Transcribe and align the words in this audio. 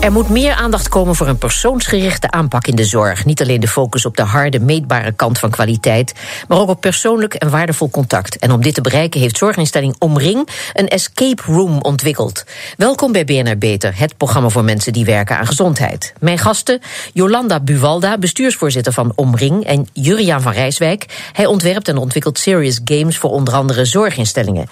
Er 0.00 0.12
moet 0.12 0.28
meer 0.28 0.52
aandacht 0.52 0.88
komen 0.88 1.14
voor 1.14 1.28
een 1.28 1.38
persoonsgerichte 1.38 2.30
aanpak 2.30 2.66
in 2.66 2.76
de 2.76 2.84
zorg. 2.84 3.24
Niet 3.24 3.40
alleen 3.40 3.60
de 3.60 3.68
focus 3.68 4.06
op 4.06 4.16
de 4.16 4.22
harde, 4.22 4.60
meetbare 4.60 5.12
kant 5.12 5.38
van 5.38 5.50
kwaliteit, 5.50 6.14
maar 6.48 6.58
ook 6.58 6.68
op 6.68 6.80
persoonlijk 6.80 7.34
en 7.34 7.50
waardevol 7.50 7.90
contact. 7.90 8.38
En 8.38 8.52
om 8.52 8.62
dit 8.62 8.74
te 8.74 8.80
bereiken 8.80 9.20
heeft 9.20 9.38
zorginstelling 9.38 9.94
Omring 9.98 10.48
een 10.72 10.88
escape 10.88 11.42
room 11.42 11.80
ontwikkeld. 11.80 12.44
Welkom 12.76 13.12
bij 13.12 13.24
BNR 13.24 13.58
Beter, 13.58 13.98
het 13.98 14.16
programma 14.16 14.48
voor 14.48 14.64
mensen 14.64 14.92
die 14.92 15.04
werken 15.04 15.38
aan 15.38 15.46
gezondheid. 15.46 16.12
Mijn 16.20 16.38
gasten, 16.38 16.80
Jolanda 17.12 17.60
Buwalda, 17.60 18.18
bestuursvoorzitter 18.18 18.92
van 18.92 19.12
Omring, 19.14 19.64
en 19.64 19.88
Juriaan 19.92 20.42
van 20.42 20.52
Rijswijk. 20.52 21.30
Hij 21.32 21.46
ontwerpt 21.46 21.88
en 21.88 21.96
ontwikkelt 21.96 22.38
serious 22.38 22.80
games 22.84 23.18
voor 23.18 23.30
onder 23.30 23.54
andere 23.54 23.84
zorginstellingen. 23.84 24.68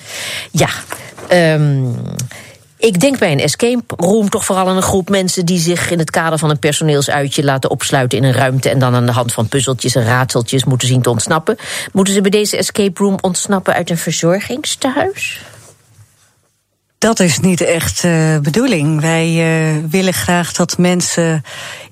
Ja, 0.50 0.68
um, 1.32 1.96
ik 2.78 3.00
denk 3.00 3.18
bij 3.18 3.32
een 3.32 3.40
escape 3.40 3.94
room 3.96 4.28
toch 4.28 4.44
vooral 4.44 4.68
aan 4.68 4.76
een 4.76 4.82
groep 4.82 5.08
mensen 5.08 5.46
die 5.46 5.58
zich 5.58 5.90
in 5.90 5.98
het 5.98 6.10
kader 6.10 6.38
van 6.38 6.50
een 6.50 6.58
personeelsuitje 6.58 7.44
laten 7.44 7.70
opsluiten 7.70 8.18
in 8.18 8.24
een 8.24 8.32
ruimte 8.32 8.70
en 8.70 8.78
dan 8.78 8.94
aan 8.94 9.06
de 9.06 9.12
hand 9.12 9.32
van 9.32 9.48
puzzeltjes 9.48 9.94
en 9.94 10.04
raadseltjes 10.04 10.64
moeten 10.64 10.88
zien 10.88 11.02
te 11.02 11.10
ontsnappen. 11.10 11.56
Moeten 11.92 12.14
ze 12.14 12.20
bij 12.20 12.30
deze 12.30 12.56
escape 12.56 13.02
room 13.02 13.18
ontsnappen 13.20 13.74
uit 13.74 13.90
een 13.90 13.98
verzorgingstehuis? 13.98 15.40
Dat 16.98 17.20
is 17.20 17.38
niet 17.38 17.60
echt 17.60 18.02
de 18.02 18.32
uh, 18.34 18.40
bedoeling. 18.40 19.00
Wij 19.00 19.28
uh, 19.28 19.84
willen 19.90 20.12
graag 20.12 20.52
dat 20.52 20.78
mensen 20.78 21.42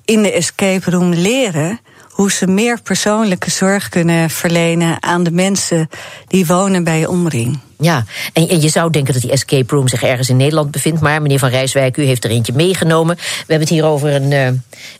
in 0.05 0.21
de 0.21 0.31
escape 0.31 0.91
room 0.91 1.13
leren 1.13 1.79
hoe 2.17 2.31
ze 2.31 2.47
meer 2.47 2.81
persoonlijke 2.81 3.49
zorg 3.49 3.89
kunnen 3.89 4.29
verlenen 4.29 5.03
aan 5.03 5.23
de 5.23 5.31
mensen 5.31 5.89
die 6.27 6.45
wonen 6.45 6.83
bij 6.83 7.05
omring. 7.05 7.59
Ja, 7.79 8.03
en, 8.33 8.61
je 8.61 8.69
zou 8.69 8.91
denken 8.91 9.13
dat 9.13 9.21
die 9.21 9.31
escape 9.31 9.75
room 9.75 9.87
zich 9.87 10.03
ergens 10.03 10.29
in 10.29 10.37
Nederland 10.37 10.71
bevindt, 10.71 11.01
maar 11.01 11.21
meneer 11.21 11.39
Van 11.39 11.49
Rijswijk, 11.49 11.97
u 11.97 12.03
heeft 12.03 12.23
er 12.23 12.29
eentje 12.29 12.53
meegenomen. 12.53 13.15
We 13.15 13.23
hebben 13.37 13.59
het 13.59 13.69
hier 13.69 13.85
over 13.85 14.13
een 14.13 14.31
uh, 14.31 14.47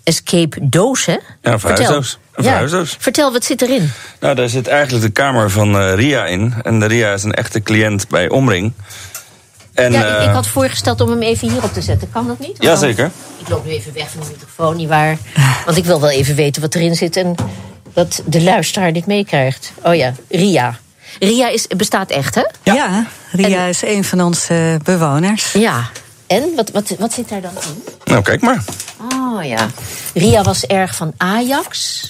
escape 0.04 0.58
doos, 0.62 1.06
hè? 1.06 1.12
Ja, 1.12 1.52
een 1.52 1.60
verhuisdoos. 1.60 2.20
Een 2.34 2.44
ja. 2.44 2.86
Vertel, 2.98 3.32
wat 3.32 3.44
zit 3.44 3.62
erin? 3.62 3.92
Nou, 4.20 4.36
daar 4.36 4.50
zit 4.50 4.68
eigenlijk 4.68 5.06
de 5.06 5.12
kamer 5.12 5.50
van 5.50 5.76
uh, 5.76 5.94
Ria 5.94 6.26
in. 6.26 6.54
En 6.64 6.80
de 6.80 6.86
Ria 6.86 7.14
is 7.14 7.24
een 7.24 7.34
echte 7.34 7.62
cliënt 7.62 8.08
bij 8.08 8.30
Omring. 8.30 8.74
En, 9.78 9.92
ja, 9.92 10.18
ik, 10.18 10.28
ik, 10.28 10.34
had 10.34 10.48
voorgesteld 10.48 11.02
om 11.02 11.10
hem 11.10 11.22
even 11.22 11.50
hierop 11.50 11.74
te 11.74 11.82
zetten. 11.82 12.10
Kan 12.12 12.28
dat 12.28 12.40
niet? 12.40 12.56
Jazeker. 12.60 13.12
Ik 13.38 13.50
loop 13.50 13.66
nu 13.66 13.72
even 13.72 13.94
weg 13.94 14.10
van 14.10 14.22
de 14.22 14.28
microfoon, 14.32 14.76
nietwaar? 14.76 15.18
Want 15.66 15.78
ik 15.78 15.86
wil 15.86 16.02
wel 16.02 16.10
even 16.10 16.36
weten 16.36 16.62
wat 16.62 16.76
erin 16.76 16.96
zit 16.96 17.16
en 17.16 17.36
dat 17.94 18.22
de 18.26 18.42
luisteraar 18.44 18.94
dit 18.94 19.06
meekrijgt. 19.06 19.72
Oh 19.84 19.96
ja, 19.96 20.14
Ria. 20.30 20.78
Ria 21.20 21.50
is, 21.50 21.68
bestaat 21.68 22.10
echt, 22.10 22.36
hè? 22.36 22.44
Ja, 22.64 22.74
ja 22.74 23.06
Ria 23.32 23.66
is 23.66 23.82
een 23.82 24.04
van 24.04 24.22
onze 24.22 24.80
bewoners. 24.84 25.52
Ja. 25.52 25.90
En 26.28 26.56
wat, 26.56 26.70
wat, 26.72 26.96
wat 27.00 27.14
zit 27.14 27.30
daar 27.30 27.42
dan 27.42 27.52
in? 27.52 27.84
Nou, 28.04 28.22
kijk 28.22 28.42
maar. 28.42 28.64
Oh 29.14 29.44
ja. 29.46 29.68
Ria 30.14 30.44
was 30.44 30.66
erg 30.66 30.96
van 30.96 31.14
Ajax. 31.18 32.02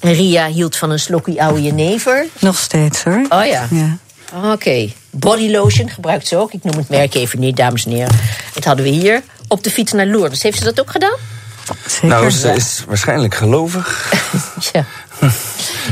En 0.00 0.12
Ria 0.12 0.46
hield 0.46 0.76
van 0.76 0.90
een 0.90 1.00
slokkie 1.00 1.42
oude 1.42 1.62
jenever. 1.62 2.26
Nog 2.38 2.58
steeds 2.58 3.04
hoor. 3.04 3.26
Oh 3.28 3.46
ja. 3.46 3.66
ja. 3.70 3.96
Oké. 4.36 4.52
Okay. 4.52 4.94
Body 5.14 5.50
lotion 5.50 5.88
gebruikt 5.88 6.26
ze 6.26 6.36
ook. 6.36 6.52
Ik 6.52 6.64
noem 6.64 6.76
het 6.76 6.88
merk 6.88 7.14
even 7.14 7.40
niet, 7.40 7.56
dames 7.56 7.84
en 7.84 7.90
heren. 7.90 8.16
Dat 8.54 8.64
hadden 8.64 8.84
we 8.84 8.90
hier. 8.90 9.22
Op 9.48 9.64
de 9.64 9.70
fiets 9.70 9.92
naar 9.92 10.06
Lourdes. 10.06 10.42
Heeft 10.42 10.58
ze 10.58 10.64
dat 10.64 10.80
ook 10.80 10.90
gedaan? 10.90 11.16
Zeker. 11.86 12.08
Nou, 12.08 12.30
ze 12.30 12.54
is 12.54 12.84
waarschijnlijk 12.86 13.34
gelovig. 13.34 14.12
ja. 14.72 14.84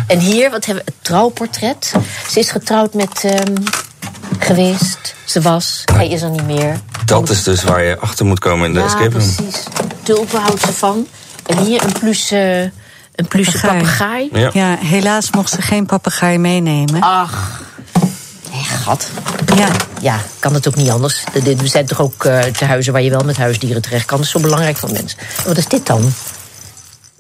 En 0.07 0.19
hier, 0.19 0.51
wat 0.51 0.65
hebben 0.65 0.85
we? 0.85 0.93
Het 0.95 1.05
trouwportret. 1.05 1.93
Ze 2.31 2.39
is 2.39 2.51
getrouwd 2.51 2.95
met 2.95 3.25
um, 3.25 3.55
geweest. 4.39 5.15
Ze 5.25 5.41
was. 5.41 5.83
Hij 5.93 6.09
is 6.09 6.23
er 6.23 6.31
niet 6.31 6.47
meer. 6.47 6.81
Dat 7.05 7.29
is 7.29 7.43
dus 7.43 7.63
waar 7.63 7.83
je 7.83 7.99
achter 7.99 8.27
moet 8.27 8.39
komen 8.39 8.67
in 8.67 8.73
de 8.73 8.79
ja, 8.79 8.85
escape 8.85 9.19
room. 9.19 9.35
precies. 9.35 9.63
Tulpen 10.03 10.41
houdt 10.41 10.61
ze 10.61 10.73
van. 10.73 11.07
En 11.47 11.59
hier 11.59 11.85
een 11.85 11.93
plus... 11.93 12.33
Uh, 12.33 12.61
een 13.13 13.29
pluche 13.29 13.59
papegaai. 13.61 14.29
Ja. 14.33 14.51
ja, 14.53 14.77
helaas 14.77 15.31
mocht 15.31 15.51
ze 15.51 15.63
geen 15.63 15.87
papegaai 15.87 16.39
meenemen. 16.39 17.01
Ach. 17.01 17.61
Ja. 19.57 19.69
Ja, 20.01 20.21
kan 20.39 20.55
het 20.55 20.69
ook 20.69 20.75
niet 20.75 20.91
anders. 20.91 21.25
Er 21.33 21.69
zijn 21.69 21.87
toch 21.87 22.01
ook 22.01 22.25
uh, 22.25 22.41
tehuizen 22.41 22.93
waar 22.93 23.03
je 23.03 23.11
wel 23.11 23.25
met 23.25 23.37
huisdieren 23.37 23.83
terecht 23.83 24.05
kan. 24.05 24.17
Dat 24.17 24.27
is 24.27 24.33
zo 24.33 24.41
belangrijk 24.41 24.77
voor 24.77 24.93
mensen. 24.93 25.19
Wat 25.47 25.57
is 25.57 25.67
dit 25.67 25.87
dan? 25.87 26.13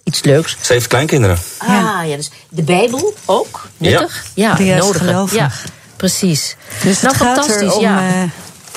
Iets 0.04 0.22
leuks. 0.22 0.56
Ze 0.60 0.72
heeft 0.72 0.86
kleinkinderen. 0.86 1.38
Ah, 1.58 1.68
ja. 1.68 2.02
ja 2.02 2.16
dus 2.16 2.30
de 2.48 2.62
Bijbel 2.62 3.14
ook? 3.24 3.68
Nuttig? 3.76 4.24
Ja, 4.34 4.58
ja 4.58 4.76
nodig. 4.76 5.32
Ja, 5.32 5.50
precies. 5.96 6.56
Dus 6.82 7.00
nou, 7.00 7.16
fantastisch, 7.16 7.60
erom, 7.60 7.80
ja. 7.80 8.08
Uh, 8.08 8.22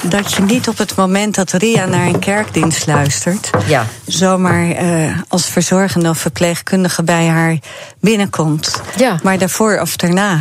dat 0.01 0.33
je 0.33 0.41
niet 0.41 0.67
op 0.67 0.77
het 0.77 0.95
moment 0.95 1.35
dat 1.35 1.51
Ria 1.51 1.85
naar 1.85 2.07
een 2.07 2.19
kerkdienst 2.19 2.87
luistert, 2.87 3.49
ja. 3.67 3.85
zomaar 4.05 4.83
uh, 4.83 5.19
als 5.27 5.45
verzorgende 5.45 6.09
of 6.09 6.17
verpleegkundige 6.17 7.03
bij 7.03 7.27
haar 7.27 7.57
binnenkomt. 7.99 8.81
Ja. 8.97 9.19
Maar 9.23 9.37
daarvoor 9.37 9.79
of 9.81 9.95
daarna. 9.95 10.39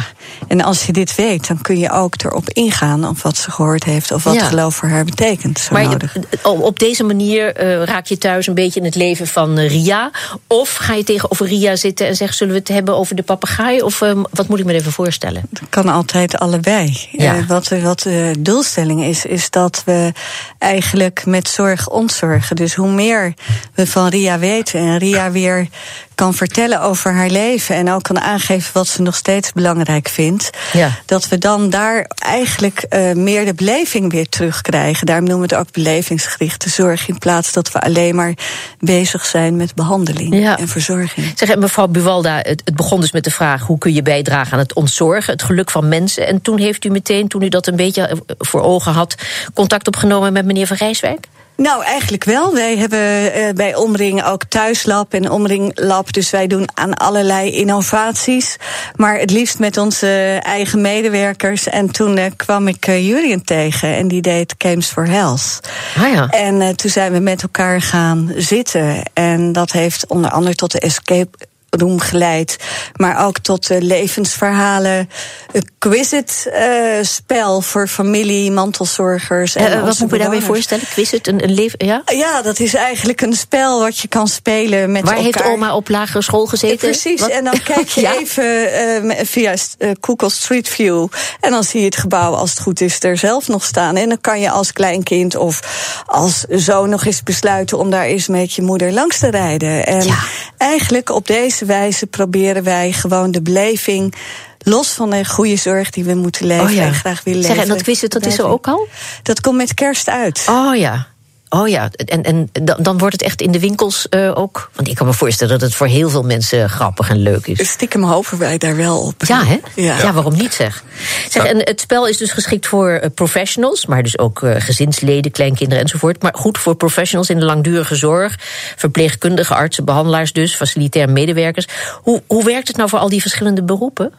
En 0.48 0.60
als 0.60 0.86
je 0.86 0.92
dit 0.92 1.14
weet, 1.14 1.46
dan 1.48 1.60
kun 1.60 1.78
je 1.78 1.90
ook 1.90 2.14
erop 2.22 2.50
ingaan 2.50 3.08
op 3.08 3.18
wat 3.18 3.36
ze 3.36 3.50
gehoord 3.50 3.84
heeft 3.84 4.10
of 4.12 4.24
wat 4.24 4.34
Ja. 4.34 4.44
geloof 4.44 4.74
voor 4.74 4.88
haar 4.88 5.04
betekent. 5.04 5.58
Zo 5.58 5.72
Maar 5.72 5.84
nodig. 5.84 6.16
op 6.42 6.78
deze 6.78 7.04
manier 7.04 7.54
eh, 7.56 7.82
raak 7.82 8.06
je 8.06 8.18
thuis 8.18 8.46
een 8.46 8.54
beetje 8.54 8.80
in 8.80 8.86
het 8.86 8.94
leven 8.94 9.26
van 9.26 9.58
eh, 9.58 9.68
Ria. 9.68 10.10
Of 10.46 10.74
ga 10.74 10.94
je 10.94 11.04
tegenover 11.04 11.46
Ria 11.46 11.76
zitten 11.76 12.06
en 12.06 12.16
zeggen: 12.16 12.36
zullen 12.36 12.52
we 12.52 12.58
het 12.58 12.68
hebben 12.68 12.96
over 12.96 13.16
de 13.16 13.22
papegaai? 13.22 13.82
Of 13.82 14.02
eh, 14.02 14.12
wat 14.30 14.48
moet 14.48 14.58
ik 14.58 14.64
me 14.64 14.72
even 14.72 14.92
voorstellen? 14.92 15.42
Het 15.50 15.62
kan 15.68 15.88
altijd 15.88 16.38
allebei. 16.38 17.08
Eh, 17.16 17.32
wat, 17.48 17.68
wat 17.68 18.00
de 18.00 18.34
doelstelling 18.38 19.02
is, 19.04 19.24
is 19.24 19.43
dat 19.50 19.82
we 19.84 20.12
eigenlijk 20.58 21.26
met 21.26 21.48
zorg 21.48 21.88
ontzorgen. 21.90 22.56
Dus 22.56 22.74
hoe 22.74 22.90
meer 22.90 23.34
we 23.74 23.86
van 23.86 24.08
Ria 24.08 24.38
weten 24.38 24.80
en 24.80 24.98
Ria 24.98 25.30
weer 25.30 25.68
kan 26.14 26.34
vertellen 26.34 26.80
over 26.80 27.12
haar 27.12 27.28
leven 27.28 27.74
en 27.76 27.90
ook 27.90 28.02
kan 28.02 28.20
aangeven 28.20 28.70
wat 28.72 28.86
ze 28.86 29.02
nog 29.02 29.14
steeds 29.16 29.52
belangrijk 29.52 30.08
vindt, 30.08 30.50
Ja. 30.72 30.90
dat 31.06 31.28
we 31.28 31.38
dan 31.38 31.70
daar 31.70 32.10
eigenlijk 32.14 32.78
eh, 32.88 33.12
meer 33.12 33.44
de 33.44 33.54
beleving 33.54 34.12
weer 34.12 34.28
terugkrijgen. 34.28 35.06
Daarom 35.06 35.24
noemen 35.28 35.48
we 35.48 35.54
het 35.54 35.64
ook 35.66 35.72
belevingsgerichte 35.72 36.68
zorg, 36.70 37.08
in 37.08 37.18
plaats 37.18 37.52
dat 37.52 37.72
we 37.72 37.80
alleen 37.80 38.14
maar 38.14 38.34
bezig 38.78 39.24
zijn 39.26 39.56
met 39.56 39.74
behandeling 39.74 40.34
Ja. 40.34 40.58
en 40.58 40.68
verzorging. 40.68 41.32
Zeg, 41.34 41.56
mevrouw 41.56 41.86
Buwalda, 41.86 42.36
het, 42.36 42.62
het 42.64 42.76
begon 42.76 43.00
dus 43.00 43.12
met 43.12 43.24
de 43.24 43.30
vraag: 43.30 43.62
hoe 43.62 43.78
kun 43.78 43.94
je 43.94 44.02
bijdragen 44.02 44.52
aan 44.52 44.58
het 44.58 44.74
ontzorgen, 44.74 45.32
het 45.32 45.42
geluk 45.42 45.70
van 45.70 45.88
mensen? 45.88 46.26
En 46.26 46.42
toen 46.42 46.58
heeft 46.58 46.84
u 46.84 46.88
meteen, 46.88 47.28
toen 47.28 47.42
u 47.42 47.48
dat 47.48 47.66
een 47.66 47.76
beetje 47.76 48.06
eh, 48.06 48.16
voor 48.38 48.60
ogen 48.62 48.92
had, 48.92 49.14
contact 49.54 49.86
opgenomen 49.86 50.32
met 50.32 50.44
meneer 50.44 50.66
Van 50.66 50.76
Rijswijk? 50.76 51.26
Nou, 51.56 51.84
eigenlijk 51.84 52.24
wel. 52.24 52.54
Wij 52.54 52.76
hebben 52.76 53.32
eh, 53.32 53.52
bij 53.54 53.74
Omring 53.74 54.24
ook 54.24 54.44
Thuislab 54.44 55.14
en 55.14 55.30
Omring 55.30 55.70
Lab. 55.74 56.12
Dus 56.12 56.30
wij 56.30 56.46
doen 56.46 56.68
aan 56.74 56.94
allerlei 56.94 57.50
innovaties. 57.50 58.56
Maar 58.96 59.18
het 59.18 59.30
liefst 59.30 59.58
met 59.58 59.76
onze 59.76 60.40
eigen 60.42 60.80
medewerkers. 60.80 61.68
En 61.68 61.90
toen 61.90 62.16
eh, 62.16 62.30
kwam 62.36 62.68
ik 62.68 62.86
Jurien 62.86 63.44
tegen 63.44 63.94
en 63.94 64.08
die 64.08 64.22
deed 64.22 64.54
Games 64.58 64.86
for 64.86 65.06
Health. 65.06 65.60
Ah 65.98 66.12
ja. 66.12 66.28
En 66.28 66.76
toen 66.76 66.90
zijn 66.90 67.12
we 67.12 67.18
met 67.18 67.42
elkaar 67.42 67.80
gaan 67.80 68.32
zitten. 68.36 69.02
En 69.12 69.52
dat 69.52 69.72
heeft 69.72 70.06
onder 70.06 70.30
andere 70.30 70.54
tot 70.54 70.72
de 70.72 70.80
escape 70.80 71.38
room 71.80 72.00
geleid. 72.00 72.56
Maar 72.96 73.26
ook 73.26 73.38
tot 73.38 73.70
uh, 73.70 73.80
levensverhalen. 73.80 75.08
Een 75.52 75.68
quizit 75.78 76.46
uh, 76.52 76.82
spel 77.02 77.60
voor 77.60 77.88
familie, 77.88 78.50
mantelzorgers. 78.50 79.54
En 79.56 79.72
Uh, 79.72 79.82
wat 79.84 79.98
moet 79.98 80.10
je 80.10 80.16
bewoners. 80.18 80.44
voorstellen? 80.44 80.84
Quiz 80.92 81.10
het, 81.10 81.26
een, 81.26 81.44
een 81.44 81.54
leven, 81.54 81.86
ja? 81.86 82.02
Ja, 82.06 82.42
dat 82.42 82.58
is 82.60 82.74
eigenlijk 82.74 83.20
een 83.20 83.32
spel 83.32 83.80
wat 83.80 83.98
je 83.98 84.08
kan 84.08 84.28
spelen 84.28 84.92
met 84.92 85.02
Waar 85.04 85.16
elkaar. 85.16 85.42
heeft 85.42 85.54
oma 85.54 85.74
op 85.76 85.88
lagere 85.88 86.22
school 86.22 86.46
gezeten? 86.46 86.78
Precies, 86.78 87.20
Wat? 87.20 87.30
en 87.30 87.44
dan 87.44 87.62
kijk 87.74 87.88
je 87.88 88.00
Ja? 88.00 88.14
even 88.18 89.04
uh, 89.04 89.16
via 89.24 89.54
Google 90.00 90.30
Street 90.30 90.68
View. 90.68 91.06
En 91.40 91.50
dan 91.50 91.64
zie 91.64 91.80
je 91.80 91.86
het 91.86 91.96
gebouw, 91.96 92.34
als 92.34 92.50
het 92.50 92.60
goed 92.60 92.80
is, 92.80 93.02
er 93.02 93.16
zelf 93.18 93.48
nog 93.48 93.64
staan. 93.64 93.96
En 93.96 94.08
dan 94.08 94.20
kan 94.20 94.40
je 94.40 94.50
als 94.50 94.72
kleinkind 94.72 95.36
of 95.36 95.60
als 96.06 96.44
zoon 96.48 96.88
nog 96.88 97.04
eens 97.04 97.22
besluiten 97.22 97.78
om 97.78 97.90
daar 97.90 98.04
eens 98.04 98.28
met 98.28 98.52
je 98.54 98.62
moeder 98.62 98.92
langs 98.92 99.18
te 99.18 99.30
rijden. 99.30 99.86
En 99.86 100.04
Ja. 100.06 100.16
eigenlijk 100.58 101.10
op 101.10 101.26
deze 101.26 101.63
wijze 101.64 102.06
proberen 102.06 102.62
wij 102.64 102.92
gewoon 102.92 103.30
de 103.30 103.42
beleving. 103.42 104.14
Los 104.58 104.88
van 104.90 105.10
de 105.10 105.24
goede 105.24 105.56
zorg 105.56 105.90
die 105.90 106.04
we 106.04 106.14
moeten 106.14 106.46
leven 106.46 106.64
Oh 106.64 106.72
ja. 106.72 106.82
en 106.84 106.94
graag 106.94 107.24
willen 107.24 107.42
Zeg, 107.42 107.50
leven. 107.50 107.70
en 107.70 107.76
dat 107.76 107.86
het, 108.00 108.12
dat 108.12 108.26
is 108.26 108.38
er 108.38 108.46
ook 108.46 108.68
al? 108.68 108.86
Dat 109.22 109.40
komt 109.40 109.56
met 109.56 109.74
kerst 109.74 110.08
uit. 110.08 110.46
Oh 110.50 110.76
ja. 110.76 111.06
Oh 111.54 111.68
ja, 111.68 111.90
en, 111.96 112.22
en 112.22 112.48
dan, 112.52 112.76
dan 112.82 112.98
wordt 112.98 113.14
het 113.14 113.22
echt 113.22 113.40
in 113.40 113.50
de 113.50 113.60
winkels 113.60 114.06
uh, 114.10 114.30
ook. 114.34 114.70
Want 114.74 114.88
ik 114.88 114.94
kan 114.94 115.06
me 115.06 115.12
voorstellen 115.12 115.58
dat 115.58 115.68
het 115.68 115.74
voor 115.74 115.86
heel 115.86 116.10
veel 116.10 116.22
mensen 116.22 116.70
grappig 116.70 117.08
en 117.08 117.16
leuk 117.16 117.46
is. 117.46 117.68
Stiekem 117.68 118.02
hopen 118.02 118.38
wij 118.38 118.58
daar 118.58 118.76
wel 118.76 119.00
op. 119.00 119.24
Ja, 119.24 119.44
hè? 119.44 119.58
Ja, 119.74 119.98
ja 119.98 120.12
waarom 120.12 120.36
niet 120.36 120.54
zeg? 120.54 120.84
zeg 121.28 121.44
en 121.44 121.58
het 121.58 121.80
spel 121.80 122.08
is 122.08 122.16
dus 122.16 122.32
geschikt 122.32 122.66
voor 122.66 122.90
uh, 122.90 123.10
professionals, 123.14 123.86
maar 123.86 124.02
dus 124.02 124.18
ook 124.18 124.40
uh, 124.40 124.54
gezinsleden, 124.58 125.32
kleinkinderen 125.32 125.82
enzovoort. 125.82 126.22
Maar 126.22 126.34
goed 126.34 126.58
voor 126.58 126.74
professionals 126.74 127.30
in 127.30 127.38
de 127.38 127.44
langdurige 127.44 127.94
zorg, 127.94 128.38
verpleegkundigen, 128.76 129.56
artsen, 129.56 129.84
behandelaars 129.84 130.32
dus, 130.32 130.54
facilitair 130.54 131.10
medewerkers. 131.10 131.66
Hoe, 132.02 132.22
hoe 132.26 132.44
werkt 132.44 132.68
het 132.68 132.76
nou 132.76 132.88
voor 132.88 132.98
al 132.98 133.08
die 133.08 133.20
verschillende 133.20 133.62
beroepen? 133.62 134.12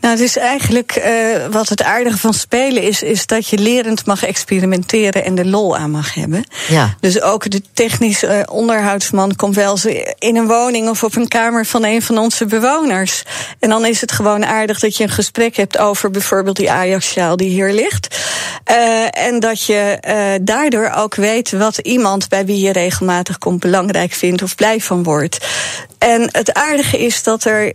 Nou, 0.00 0.14
het 0.14 0.22
is 0.22 0.36
eigenlijk 0.36 1.02
uh, 1.06 1.46
wat 1.50 1.68
het 1.68 1.82
aardige 1.82 2.18
van 2.18 2.34
spelen 2.34 2.82
is, 2.82 3.02
is 3.02 3.26
dat 3.26 3.48
je 3.48 3.58
lerend 3.58 4.06
mag 4.06 4.24
experimenteren 4.24 5.24
en 5.24 5.34
de 5.34 5.44
lol 5.44 5.76
aan 5.76 5.90
mag 5.90 6.14
hebben. 6.14 6.44
Ja. 6.68 6.94
Dus 7.00 7.20
ook 7.20 7.50
de 7.50 7.62
technische 7.72 8.26
uh, 8.26 8.54
onderhoudsman 8.54 9.36
komt 9.36 9.54
wel 9.54 9.70
eens 9.70 9.84
in 10.18 10.36
een 10.36 10.46
woning 10.46 10.88
of 10.88 11.04
op 11.04 11.16
een 11.16 11.28
kamer 11.28 11.66
van 11.66 11.84
een 11.84 12.02
van 12.02 12.18
onze 12.18 12.46
bewoners. 12.46 13.22
En 13.58 13.68
dan 13.68 13.84
is 13.84 14.00
het 14.00 14.12
gewoon 14.12 14.46
aardig 14.46 14.80
dat 14.80 14.96
je 14.96 15.02
een 15.02 15.10
gesprek 15.10 15.56
hebt 15.56 15.78
over 15.78 16.10
bijvoorbeeld 16.10 16.56
die 16.56 16.70
Ajax-sjaal 16.70 17.36
die 17.36 17.48
hier 17.48 17.72
ligt. 17.72 18.17
Uh, 18.70 19.06
en 19.10 19.40
dat 19.40 19.64
je 19.64 19.98
daardoor 20.42 20.92
ook 20.96 21.14
weet 21.14 21.50
wat 21.50 21.78
iemand 21.78 22.28
bij 22.28 22.44
wie 22.46 22.60
je 22.60 22.72
regelmatig 22.72 23.38
komt 23.38 23.60
belangrijk 23.60 24.12
vindt 24.12 24.42
of 24.42 24.54
blij 24.54 24.80
van 24.80 25.02
wordt. 25.02 25.46
En 25.98 26.28
het 26.32 26.52
aardige 26.52 26.98
is 26.98 27.22
dat 27.22 27.44
er 27.44 27.72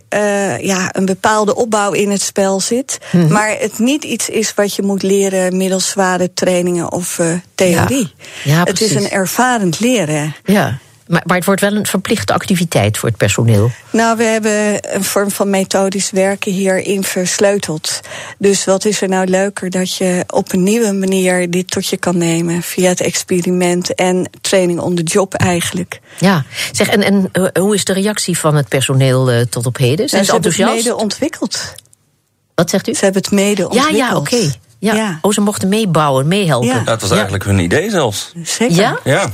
ja, 0.60 0.88
een 0.92 1.04
bepaalde 1.04 1.54
opbouw 1.54 1.92
in 1.92 2.10
het 2.10 2.22
spel 2.22 2.60
zit. 2.60 2.98
Mhm. 3.12 3.32
Maar 3.32 3.56
het 3.58 3.78
niet 3.78 4.04
iets 4.04 4.28
is 4.28 4.54
wat 4.54 4.74
je 4.74 4.82
moet 4.82 5.02
leren 5.02 5.56
middels 5.56 5.88
zware 5.88 6.32
trainingen 6.32 6.92
of 6.92 7.20
theorie. 7.54 8.14
Ja. 8.44 8.62
het 8.64 8.80
is 8.80 8.94
een 8.94 9.10
ervarend 9.10 9.80
leren. 9.80 10.34
Ja. 10.44 10.78
Maar, 11.06 11.22
maar, 11.26 11.36
het 11.36 11.46
wordt 11.46 11.60
wel 11.60 11.72
een 11.72 11.86
verplichte 11.86 12.32
activiteit 12.32 12.98
voor 12.98 13.08
het 13.08 13.18
personeel. 13.18 13.70
Nou, 13.90 14.16
we 14.16 14.24
hebben 14.24 14.78
een 14.94 15.04
vorm 15.04 15.30
van 15.30 15.50
methodisch 15.50 16.10
werken 16.10 16.52
hierin 16.52 17.04
versleuteld. 17.04 18.00
Dus 18.38 18.64
wat 18.64 18.84
is 18.84 19.02
er 19.02 19.08
nou 19.08 19.26
leuker 19.26 19.70
dat 19.70 19.94
je 19.94 20.24
op 20.26 20.52
een 20.52 20.62
nieuwe 20.62 20.92
manier 20.92 21.50
dit 21.50 21.70
tot 21.70 21.86
je 21.86 21.96
kan 21.96 22.18
nemen 22.18 22.62
via 22.62 22.88
het 22.88 23.00
experiment 23.00 23.94
en 23.94 24.30
training 24.40 24.80
on 24.80 24.94
the 24.94 25.02
job 25.02 25.34
eigenlijk. 25.34 26.00
Ja, 26.18 26.44
zeg, 26.72 26.88
en, 26.88 27.02
en 27.02 27.28
eh, 27.32 27.62
hoe 27.62 27.74
is 27.74 27.84
de 27.84 27.92
reactie 27.92 28.38
van 28.38 28.54
het 28.54 28.68
personeel 28.68 29.32
uh, 29.32 29.40
tot 29.40 29.66
op 29.66 29.76
heden? 29.76 30.08
Zijn 30.08 30.24
ze, 30.24 30.30
ze 30.30 30.36
enthousiast? 30.36 30.82
Ze 30.82 30.88
hebben 30.88 30.90
het 30.90 30.92
mede 30.92 31.02
ontwikkeld. 31.02 31.74
Wat 32.54 32.70
zegt 32.70 32.88
u? 32.88 32.94
Ze 32.94 33.04
hebben 33.04 33.22
het 33.22 33.30
mede 33.30 33.64
ontwikkeld. 33.64 33.96
Ja, 33.96 34.06
ja, 34.06 34.16
oké. 34.16 34.34
Okay. 34.34 34.54
Ja. 34.78 34.94
ja. 34.94 35.18
Oh, 35.22 35.32
ze 35.32 35.40
mochten 35.40 35.68
meebouwen, 35.68 36.28
meehelpen. 36.28 36.68
Ja. 36.68 36.80
Dat 36.84 37.00
was 37.00 37.10
eigenlijk 37.10 37.44
hun 37.44 37.58
idee 37.58 37.90
zelfs. 37.90 38.32
Zeker. 38.42 38.76
Ja? 38.76 38.98
Ja. 39.04 39.26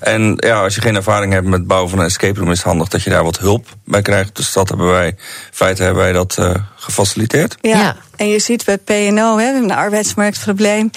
En 0.00 0.34
ja, 0.36 0.62
als 0.62 0.74
je 0.74 0.80
geen 0.80 0.96
ervaring 0.96 1.32
hebt 1.32 1.46
met 1.46 1.58
het 1.58 1.66
bouwen 1.66 1.90
van 1.90 1.98
een 1.98 2.04
escape 2.04 2.38
room... 2.38 2.50
is 2.50 2.56
het 2.56 2.66
handig 2.66 2.88
dat 2.88 3.02
je 3.02 3.10
daar 3.10 3.24
wat 3.24 3.38
hulp 3.38 3.66
bij 3.84 4.02
krijgt. 4.02 4.36
Dus 4.36 4.52
dat 4.52 4.68
hebben 4.68 4.86
wij, 4.86 5.06
in 5.06 5.16
feite 5.50 5.82
hebben 5.82 6.02
wij 6.02 6.12
dat 6.12 6.36
uh, 6.40 6.54
gefaciliteerd. 6.80 7.56
Ja. 7.60 7.70
ja. 7.70 7.96
en 8.16 8.28
je 8.28 8.38
ziet 8.38 8.64
bij 8.64 8.78
PNO, 8.78 9.38
hè, 9.38 9.54
een 9.54 9.72
arbeidsmarktprobleem... 9.72 10.90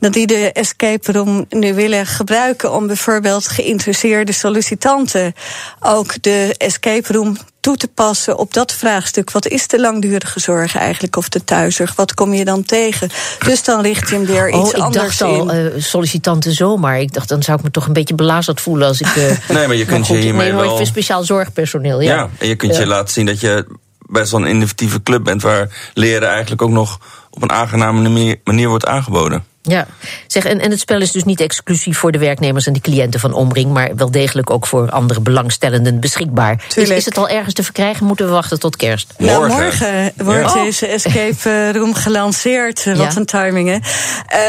dat 0.00 0.12
die 0.12 0.26
de 0.26 0.52
escape 0.52 1.12
room 1.12 1.46
nu 1.48 1.74
willen 1.74 2.06
gebruiken... 2.06 2.72
om 2.72 2.86
bijvoorbeeld 2.86 3.48
geïnteresseerde 3.48 4.32
sollicitanten... 4.32 5.34
ook 5.80 6.22
de 6.22 6.54
escape 6.56 7.12
room 7.12 7.36
toe 7.60 7.76
te 7.76 7.88
passen 7.88 8.38
op 8.38 8.54
dat 8.54 8.72
vraagstuk. 8.72 9.30
Wat 9.30 9.46
is 9.46 9.68
de 9.68 9.80
langdurige 9.80 10.40
zorg 10.40 10.76
eigenlijk, 10.76 11.16
of 11.16 11.28
de 11.28 11.44
thuiszorg? 11.44 11.94
Wat 11.94 12.14
kom 12.14 12.34
je 12.34 12.44
dan 12.44 12.64
tegen? 12.64 13.10
Dus 13.44 13.64
dan 13.64 13.82
richt 13.82 14.08
je 14.08 14.14
hem 14.14 14.26
weer 14.26 14.48
oh, 14.48 14.60
iets 14.60 14.70
ik 14.70 14.82
anders 14.82 15.18
dacht 15.18 15.32
in. 15.32 15.40
al, 15.40 15.54
uh, 15.54 15.72
sollicitanten 15.76 16.52
zomaar. 16.52 17.00
Ik 17.00 17.12
dacht, 17.12 17.28
dan 17.28 17.42
zou 17.42 17.58
ik 17.58 17.64
me 17.64 17.70
toch 17.70 17.86
een 17.86 17.92
beetje 17.92 18.14
belazerd 18.14 18.60
voelen 18.60 18.88
als 18.88 19.00
ik... 19.00 19.16
Uh, 19.16 19.24
nee, 19.48 19.66
maar 19.66 19.76
je 19.76 19.84
kunt 19.84 20.06
je 20.06 20.16
hiermee 20.16 20.52
nee, 20.52 20.60
wel... 20.60 20.86
speciaal 20.86 21.24
zorgpersoneel, 21.24 22.00
ja. 22.00 22.14
Ja, 22.14 22.30
en 22.38 22.48
je 22.48 22.56
kunt 22.56 22.74
Ja. 22.74 22.80
je 22.80 22.86
laten 22.86 23.12
zien 23.12 23.26
dat 23.26 23.40
je 23.40 23.66
best 24.08 24.30
wel 24.30 24.40
een 24.40 24.46
innovatieve 24.46 25.02
club 25.02 25.24
bent... 25.24 25.42
waar 25.42 25.90
leren 25.94 26.28
eigenlijk 26.28 26.62
ook 26.62 26.70
nog 26.70 26.98
op 27.30 27.42
een 27.42 27.52
aangename 27.52 28.36
manier, 28.44 28.68
wordt 28.68 28.86
aangeboden. 28.86 29.44
Ja, 29.68 29.86
zeg, 30.26 30.44
en, 30.44 30.60
en 30.60 30.70
het 30.70 30.80
spel 30.80 31.00
is 31.00 31.10
dus 31.10 31.24
niet 31.24 31.40
exclusief 31.40 31.98
voor 31.98 32.12
de 32.12 32.18
werknemers 32.18 32.66
en 32.66 32.72
de 32.72 32.80
cliënten 32.80 33.20
van 33.20 33.32
Omring, 33.32 33.72
maar 33.72 33.90
wel 33.96 34.10
degelijk 34.10 34.50
ook 34.50 34.66
voor 34.66 34.90
andere 34.90 35.20
belangstellenden 35.20 36.00
beschikbaar. 36.00 36.64
Is, 36.68 36.74
Tuurlijk. 36.74 36.96
is 36.98 37.04
het 37.04 37.18
al 37.18 37.28
ergens 37.28 37.54
te 37.54 37.62
verkrijgen? 37.62 38.06
Moeten 38.06 38.26
we 38.26 38.32
wachten 38.32 38.58
tot 38.60 38.76
kerst? 38.76 39.14
Nou, 39.18 39.38
Morgen. 39.38 39.62
morgen 39.62 40.12
wordt 40.16 40.54
Ja. 40.54 40.62
deze 40.62 40.86
escape 40.86 41.72
room 41.72 41.94
gelanceerd. 41.94 42.78
Eh, 42.86 42.96
Wat 42.96 43.12
Ja. 43.12 43.18
een 43.18 43.26
timing, 43.26 43.68
hè? 43.68 43.76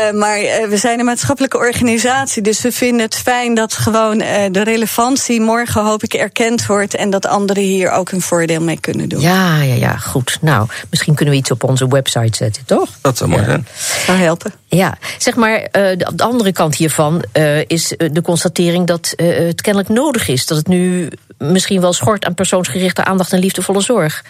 Eh, 0.08 0.14
maar 0.14 0.38
eh, 0.38 0.68
we 0.68 0.78
zijn 0.78 1.00
een 1.00 1.06
maatschappelijke 1.06 1.58
organisatie, 1.58 2.42
dus 2.42 2.62
we 2.62 2.72
vinden 2.72 3.02
het 3.06 3.16
fijn 3.16 3.54
dat 3.56 3.74
gewoon 3.74 4.22
eh, 4.22 4.44
de 4.52 4.64
relevantie 4.64 5.42
morgen 5.42 5.84
hoop 5.86 6.04
ik 6.04 6.14
erkend 6.14 6.66
wordt 6.66 6.96
en 6.96 7.10
dat 7.10 7.25
anderen 7.25 7.64
hier 7.64 7.92
ook 7.92 8.12
een 8.12 8.22
voordeel 8.22 8.62
mee 8.62 8.80
kunnen 8.80 9.10
doen. 9.10 9.22
Ja, 9.22 9.62
ja, 9.62 9.74
ja, 9.74 9.98
goed. 9.98 10.38
Nou, 10.42 10.68
misschien 10.90 11.14
kunnen 11.16 11.34
we 11.34 11.40
iets 11.40 11.52
op 11.52 11.64
onze 11.64 11.88
website 11.88 12.38
zetten, 12.38 12.66
toch? 12.66 12.90
Dat 13.02 13.18
zou 13.18 13.30
mooi 13.30 13.42
Ja. 13.42 13.48
zijn. 13.48 13.68
Zou 14.06 14.18
helpen. 14.18 14.54
Ja, 14.69 14.98
zeg 15.18 15.36
maar, 15.36 15.56
eh, 15.56 15.98
de, 15.98 16.12
de 16.15 16.24
andere 16.24 16.51
kant 16.51 16.75
hiervan 16.75 17.24
eh, 17.31 17.59
is 17.65 17.95
eh, 17.95 18.09
de 18.12 18.21
constatering 18.21 18.88
dat 18.88 19.13
het 19.15 19.62
kennelijk 19.62 19.94
nodig 19.94 20.27
is. 20.27 20.45
Dat 20.45 20.57
het 20.57 20.68
nu 20.68 21.09
misschien 21.38 21.81
wel 21.81 21.94
schort 21.94 22.25
aan 22.25 22.33
persoonsgerichte 22.33 23.04
aandacht 23.04 23.33
en 23.33 23.39
liefdevolle 23.39 23.81
zorg. 23.81 24.24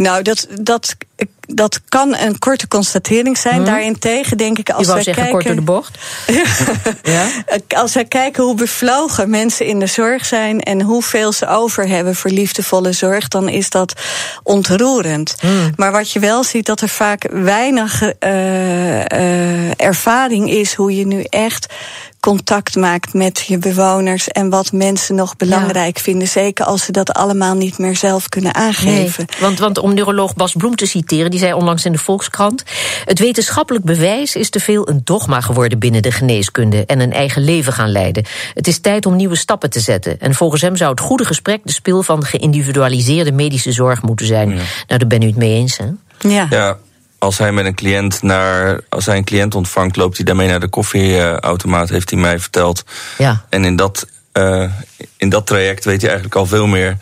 Nou, 0.00 0.22
dat, 0.22 0.46
dat, 0.60 0.96
dat 1.46 1.80
kan 1.88 2.16
een 2.16 2.38
korte 2.38 2.68
constatering 2.68 3.38
zijn. 3.38 3.64
Daarentegen 3.64 4.36
denk 4.36 4.58
ik, 4.58 4.66
Je 4.66 4.74
als 4.74 4.86
wij 4.86 5.02
zeggen, 5.02 5.14
kijken... 5.14 5.32
kort 5.32 5.46
door 5.46 5.54
de 5.54 5.62
bocht. 5.62 5.98
ja? 7.14 7.26
Als 7.68 7.94
wij 7.94 8.04
kijken 8.04 8.42
hoe 8.42 8.54
bevlogen 8.54 9.30
mensen 9.30 9.66
in 9.66 9.78
de 9.78 9.86
zorg 9.86 10.26
zijn 10.26 10.60
en 10.60 10.82
hoeveel 10.82 11.32
ze 11.32 11.46
over 11.46 11.88
hebben 11.88 12.14
voor 12.14 12.30
liefdevolle 12.30 12.92
zorg, 12.92 13.28
dan 13.28 13.48
is 13.48 13.70
dat 13.70 13.92
ontroerend. 14.42 15.34
Maar 15.76 15.92
wat 15.92 16.10
je 16.10 16.20
wel 16.20 16.44
ziet, 16.44 16.66
dat 16.66 16.80
er 16.80 16.88
vaak 16.88 17.28
weinig 17.30 18.02
eh, 18.02 19.80
ervaring 19.80 20.50
is 20.50 20.74
hoe 20.74 20.96
je 20.96 21.06
nu 21.06 21.22
echt 21.22 21.66
contact 22.20 22.76
maakt 22.76 23.14
met 23.14 23.38
je 23.46 23.58
bewoners 23.58 24.28
en 24.28 24.50
wat 24.50 24.72
mensen 24.72 25.14
nog 25.14 25.36
belangrijk 25.36 25.98
vinden. 25.98 26.28
Zeker 26.28 26.64
als 26.64 26.84
ze 26.84 26.92
dat 26.92 27.12
allemaal 27.12 27.54
niet 27.54 27.78
meer 27.78 27.96
zelf 27.96 28.28
kunnen 28.28 28.54
aangeven. 28.54 29.24
Nee, 29.30 29.40
want, 29.40 29.58
want 29.58 29.78
om 29.78 29.94
neuroloog 29.94 30.34
Bas 30.34 30.52
Bloem 30.52 30.76
te 30.76 30.86
citeren, 30.86 31.30
die 31.30 31.40
zei 31.40 31.52
onlangs 31.52 31.84
in 31.84 31.92
de 31.92 31.98
Volkskrant: 31.98 32.64
Het 33.04 33.18
wetenschappelijk 33.18 33.84
bewijs 33.84 34.36
is 34.36 34.50
te 34.50 34.60
veel 34.60 34.88
een 34.88 35.00
dogma 35.04 35.40
geworden 35.40 35.78
binnen 35.78 36.02
de 36.02 36.12
geneeskunde 36.12 36.86
en 36.86 37.00
een 37.00 37.12
eigen 37.12 37.42
leven 37.42 37.72
gaan 37.72 37.90
leiden. 37.90 38.24
Het 38.54 38.66
is 38.66 38.78
tijd 38.78 39.06
om 39.06 39.16
nieuwe 39.16 39.36
stappen 39.36 39.70
te 39.70 39.80
zetten. 39.80 40.20
En 40.20 40.34
volgens 40.34 40.62
hem 40.62 40.76
zou 40.76 40.90
het 40.90 41.00
goede 41.00 41.24
gesprek 41.24 41.60
de 41.64 41.72
spil 41.72 42.02
van 42.02 42.24
geïndividualiseerde 42.24 43.32
medische 43.32 43.72
zorg 43.72 44.02
moeten 44.02 44.26
zijn. 44.26 44.48
Nou, 44.48 44.64
daar 44.86 45.06
ben 45.06 45.22
u 45.22 45.26
het 45.26 45.36
mee 45.36 45.54
eens, 45.54 45.76
hè? 45.76 45.86
Ja. 46.28 46.46
Ja, 46.50 46.78
als 47.20 47.38
hij 47.38 47.52
met 47.52 47.64
een 47.64 47.74
cliënt 47.74 48.22
naar, 48.22 48.80
als 48.88 49.06
hij 49.06 49.16
een 49.16 49.24
cliënt 49.24 49.54
ontvangt, 49.54 49.96
loopt 49.96 50.16
hij 50.16 50.24
daarmee 50.26 50.48
naar 50.48 50.60
de 50.60 50.68
koffieautomaat, 50.68 51.88
heeft 51.88 52.10
hij 52.10 52.18
mij 52.18 52.38
verteld. 52.38 52.84
Ja. 53.18 53.44
En 53.48 53.64
in 53.64 53.76
dat, 53.76 54.06
eh, 54.32 54.64
in 55.16 55.28
dat 55.28 55.46
traject 55.46 55.84
weet 55.84 56.00
hij 56.00 56.10
eigenlijk 56.10 56.38
al 56.38 56.46
veel 56.46 56.66
meer 56.66 56.96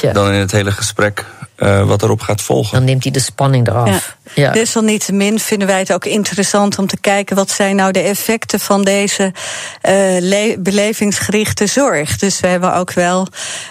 Ja. 0.00 0.12
dan 0.12 0.32
in 0.32 0.40
het 0.40 0.52
hele 0.52 0.72
gesprek 0.72 1.24
eh, 1.56 1.86
wat 1.86 2.02
erop 2.02 2.20
gaat 2.20 2.42
volgen. 2.42 2.72
Dan 2.74 2.84
neemt 2.84 3.02
hij 3.02 3.12
de 3.12 3.20
spanning 3.20 3.68
eraf. 3.68 4.16
Ja. 4.34 4.52
Desalniettemin 4.52 5.38
vinden 5.38 5.68
wij 5.68 5.78
het 5.78 5.92
ook 5.92 6.04
interessant 6.04 6.78
om 6.78 6.86
te 6.86 7.00
kijken 7.00 7.36
wat 7.36 7.50
zijn 7.50 7.76
nou 7.76 7.92
de 7.92 8.00
effecten 8.00 8.60
van 8.60 8.84
deze 8.84 9.32
eh, 9.80 9.94
le- 10.18 10.54
belevingsgerichte 10.58 11.66
zorg. 11.66 12.16
Dus 12.16 12.40
we 12.40 12.46
hebben 12.46 12.74
ook 12.74 12.92
wel 12.92 13.26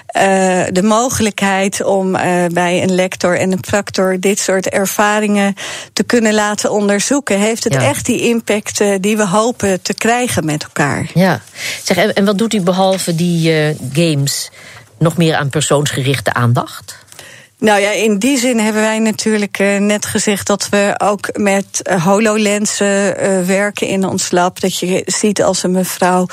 eh, 0.08 0.24
de 0.72 0.84
mogelijkheid 0.84 1.84
om 1.84 2.16
eh, 2.16 2.46
bij 2.52 2.84
een 2.84 2.96
lector 2.96 3.40
en 3.40 3.52
een 3.52 3.60
practor 3.60 4.20
dit 4.20 4.40
soort 4.40 4.70
ervaringen 4.70 5.54
te 5.94 6.04
kunnen 6.04 6.34
laten 6.34 6.72
onderzoeken. 6.72 7.40
Heeft 7.40 7.64
het 7.64 7.74
Ja. 7.74 7.82
echt 7.82 8.06
die 8.06 8.22
impact 8.22 8.82
die 9.00 9.18
we 9.18 9.28
hopen 9.28 9.82
te 9.82 9.94
krijgen 9.94 10.46
met 10.46 10.64
elkaar? 10.64 11.10
Ja. 11.14 11.42
Zeg, 11.84 11.98
en, 11.98 12.14
en 12.14 12.26
wat 12.26 12.38
doet 12.38 12.54
u 12.54 12.62
behalve 12.62 13.16
die 13.16 13.52
eh, 13.54 13.76
games 13.94 14.52
nog 15.00 15.18
meer 15.18 15.36
aan 15.36 15.50
persoonsgerichte 15.50 16.34
aandacht? 16.34 17.04
Nou 17.66 17.80
ja, 17.80 17.92
in 17.92 18.18
die 18.18 18.38
zin 18.38 18.60
hebben 18.60 18.82
wij 18.82 19.00
natuurlijk 19.00 19.60
eh, 19.60 19.78
net 19.78 20.06
gezegd 20.06 20.48
dat 20.48 20.70
we 20.70 20.96
ook 20.98 21.30
met 21.38 21.82
eh, 21.82 22.04
HoloLensen 22.04 23.18
eh, 23.18 23.42
werken 23.42 23.88
in 23.88 24.08
ons 24.08 24.32
lab. 24.32 24.60
Dat 24.60 24.80
je 24.80 25.04
ziet 25.06 25.44
als 25.44 25.64
een 25.64 25.72
mevrouw 25.72 26.28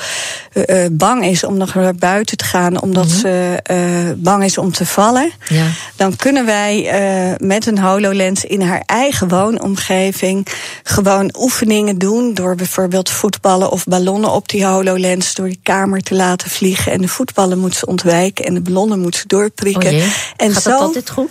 bang 0.91 1.25
is 1.25 1.43
om 1.43 1.57
nog 1.57 1.73
naar 1.73 1.95
buiten 1.95 2.37
te 2.37 2.43
gaan, 2.43 2.81
omdat 2.81 3.09
ze 3.09 3.59
eh, 3.63 3.77
bang 4.15 4.43
is 4.43 4.57
om 4.57 4.71
te 4.71 4.85
vallen. 4.85 5.31
Ja. 5.47 5.65
Dan 5.95 6.15
kunnen 6.15 6.45
wij 6.45 6.91
met 7.37 7.65
een 7.65 7.79
HoloLens 7.79 8.45
in 8.45 8.61
haar 8.61 8.83
eigen 8.85 9.27
woonomgeving 9.27 10.47
gewoon 10.83 11.35
oefeningen 11.37 11.97
doen. 11.97 12.33
Door 12.33 12.55
bijvoorbeeld 12.55 13.09
voetballen 13.09 13.71
of 13.71 13.83
ballonnen 13.83 14.31
op 14.31 14.49
die 14.49 14.65
HoloLens 14.65 15.33
door 15.33 15.47
die 15.47 15.59
kamer 15.63 16.01
te 16.01 16.15
laten 16.15 16.49
vliegen. 16.49 16.91
En 16.91 17.01
de 17.01 17.07
voetballen 17.07 17.59
moet 17.59 17.75
ze 17.75 17.85
ontwijken 17.85 18.45
en 18.45 18.53
de 18.53 18.61
ballonnen 18.61 18.99
moet 18.99 19.15
ze 19.15 19.27
doorprikken. 19.27 19.93
Oh. 19.93 20.03
En 20.37 20.53
Gaat 20.53 20.63
zo 20.63 20.69
dat 20.69 20.79
altijd 20.79 21.09
goed? 21.09 21.22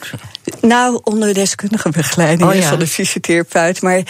Nou, 0.60 1.00
onder 1.04 1.34
deskundige 1.34 1.88
begeleiding 1.88 2.50
Oh, 2.50 2.54
ja. 2.54 2.68
van 2.68 2.78
de 2.78 2.86
fysiotherapeut. 2.86 3.82
Maar 3.82 4.02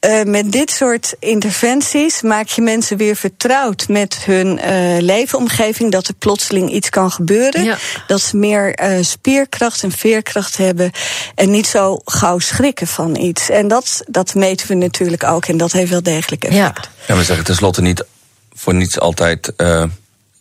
uh, 0.00 0.22
met 0.22 0.52
dit 0.52 0.70
soort 0.70 1.14
interventies 1.18 2.22
maak 2.22 2.48
je 2.48 2.62
mensen 2.62 2.96
weer 2.96 3.16
vertrouwd 3.16 3.88
met 3.88 4.18
hun 4.24 4.60
uh, 4.64 5.00
leefomgeving. 5.00 5.92
Dat 5.92 6.06
er 6.06 6.14
plotseling 6.14 6.70
iets 6.70 6.90
kan 6.90 7.10
gebeuren. 7.10 7.64
Ja. 7.64 7.76
Dat 8.06 8.20
ze 8.20 8.36
meer 8.36 8.82
uh, 8.82 9.04
spierkracht 9.04 9.82
en 9.82 9.92
veerkracht 9.92 10.56
hebben. 10.56 10.90
En 11.34 11.50
niet 11.50 11.66
zo 11.66 12.00
gauw 12.04 12.38
schrikken 12.38 12.86
van 12.86 13.16
iets. 13.16 13.50
En 13.50 13.68
dat, 13.68 14.02
dat 14.06 14.34
meten 14.34 14.68
we 14.68 14.74
natuurlijk 14.74 15.24
ook. 15.24 15.46
En 15.46 15.56
dat 15.56 15.72
heeft 15.72 15.90
wel 15.90 16.02
degelijk 16.02 16.44
effect. 16.44 16.88
Ja. 17.06 17.14
Ja, 17.14 17.16
we 17.16 17.24
zeggen 17.24 17.44
tenslotte 17.44 17.82
niet 17.82 18.04
voor 18.54 18.74
niets 18.74 18.98
altijd. 18.98 19.52
Uh, 19.56 19.84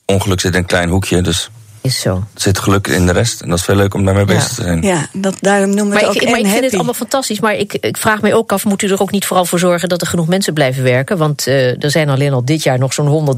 ongeluk 0.06 0.40
zit 0.40 0.54
in 0.54 0.60
een 0.60 0.66
klein 0.66 0.90
hoekje. 0.90 1.22
Dus 1.22 1.50
is 1.84 2.00
zo. 2.00 2.16
Er 2.16 2.42
zit 2.42 2.60
geluk 2.60 2.88
in 2.88 3.06
de 3.06 3.12
rest. 3.12 3.42
En 3.42 3.50
dat 3.50 3.58
is 3.58 3.64
veel 3.64 3.76
leuk 3.76 3.94
om 3.94 4.06
daarmee 4.06 4.26
bezig 4.26 4.48
te 4.48 4.62
zijn. 4.62 4.82
Ja, 4.82 5.08
dat, 5.14 5.36
daarom 5.40 5.70
noemen 5.70 5.88
we 5.88 5.94
maar 5.94 6.04
het 6.04 6.16
ik, 6.16 6.22
ook 6.22 6.30
Maar 6.30 6.40
ik 6.40 6.46
vind 6.46 6.54
happy. 6.54 6.66
het 6.66 6.76
allemaal 6.76 6.94
fantastisch. 6.94 7.40
Maar 7.40 7.56
ik, 7.56 7.74
ik 7.74 7.98
vraag 7.98 8.22
me 8.22 8.34
ook 8.34 8.52
af, 8.52 8.66
moet 8.66 8.82
u 8.82 8.88
er 8.88 9.02
ook 9.02 9.12
niet 9.12 9.26
vooral 9.26 9.46
voor 9.46 9.60
zorgen... 9.60 9.90
dat 9.90 10.02
er 10.02 10.08
genoeg 10.08 10.28
mensen 10.28 10.54
blijven 10.54 10.84
werken? 10.84 11.18
Want 11.18 11.48
uh, 11.48 11.84
er 11.84 11.92
zijn 11.92 12.10
alleen 12.10 12.34
al 12.34 12.46
dit 12.46 12.64
jaar 12.64 12.80
nog 12.80 12.94
zo'n 12.94 13.38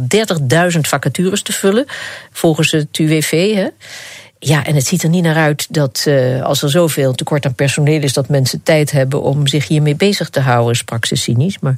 130.000 0.73 0.79
vacatures 0.79 1.41
te 1.41 1.53
vullen... 1.53 1.85
volgens 2.31 2.71
het 2.71 2.97
UWV, 2.97 3.53
hè? 3.53 3.67
Ja, 4.39 4.65
en 4.65 4.75
het 4.75 4.87
ziet 4.87 5.03
er 5.03 5.09
niet 5.09 5.23
naar 5.23 5.35
uit 5.35 5.67
dat 5.69 6.05
uh, 6.07 6.43
als 6.43 6.61
er 6.61 6.69
zoveel 6.69 7.13
tekort 7.13 7.45
aan 7.45 7.55
personeel 7.55 8.01
is... 8.01 8.13
dat 8.13 8.29
mensen 8.29 8.63
tijd 8.63 8.91
hebben 8.91 9.21
om 9.21 9.47
zich 9.47 9.67
hiermee 9.67 9.95
bezig 9.95 10.29
te 10.29 10.39
houden, 10.39 10.75
sprak 10.75 11.05
ze 11.05 11.15
cynisch. 11.15 11.59
Maar... 11.59 11.77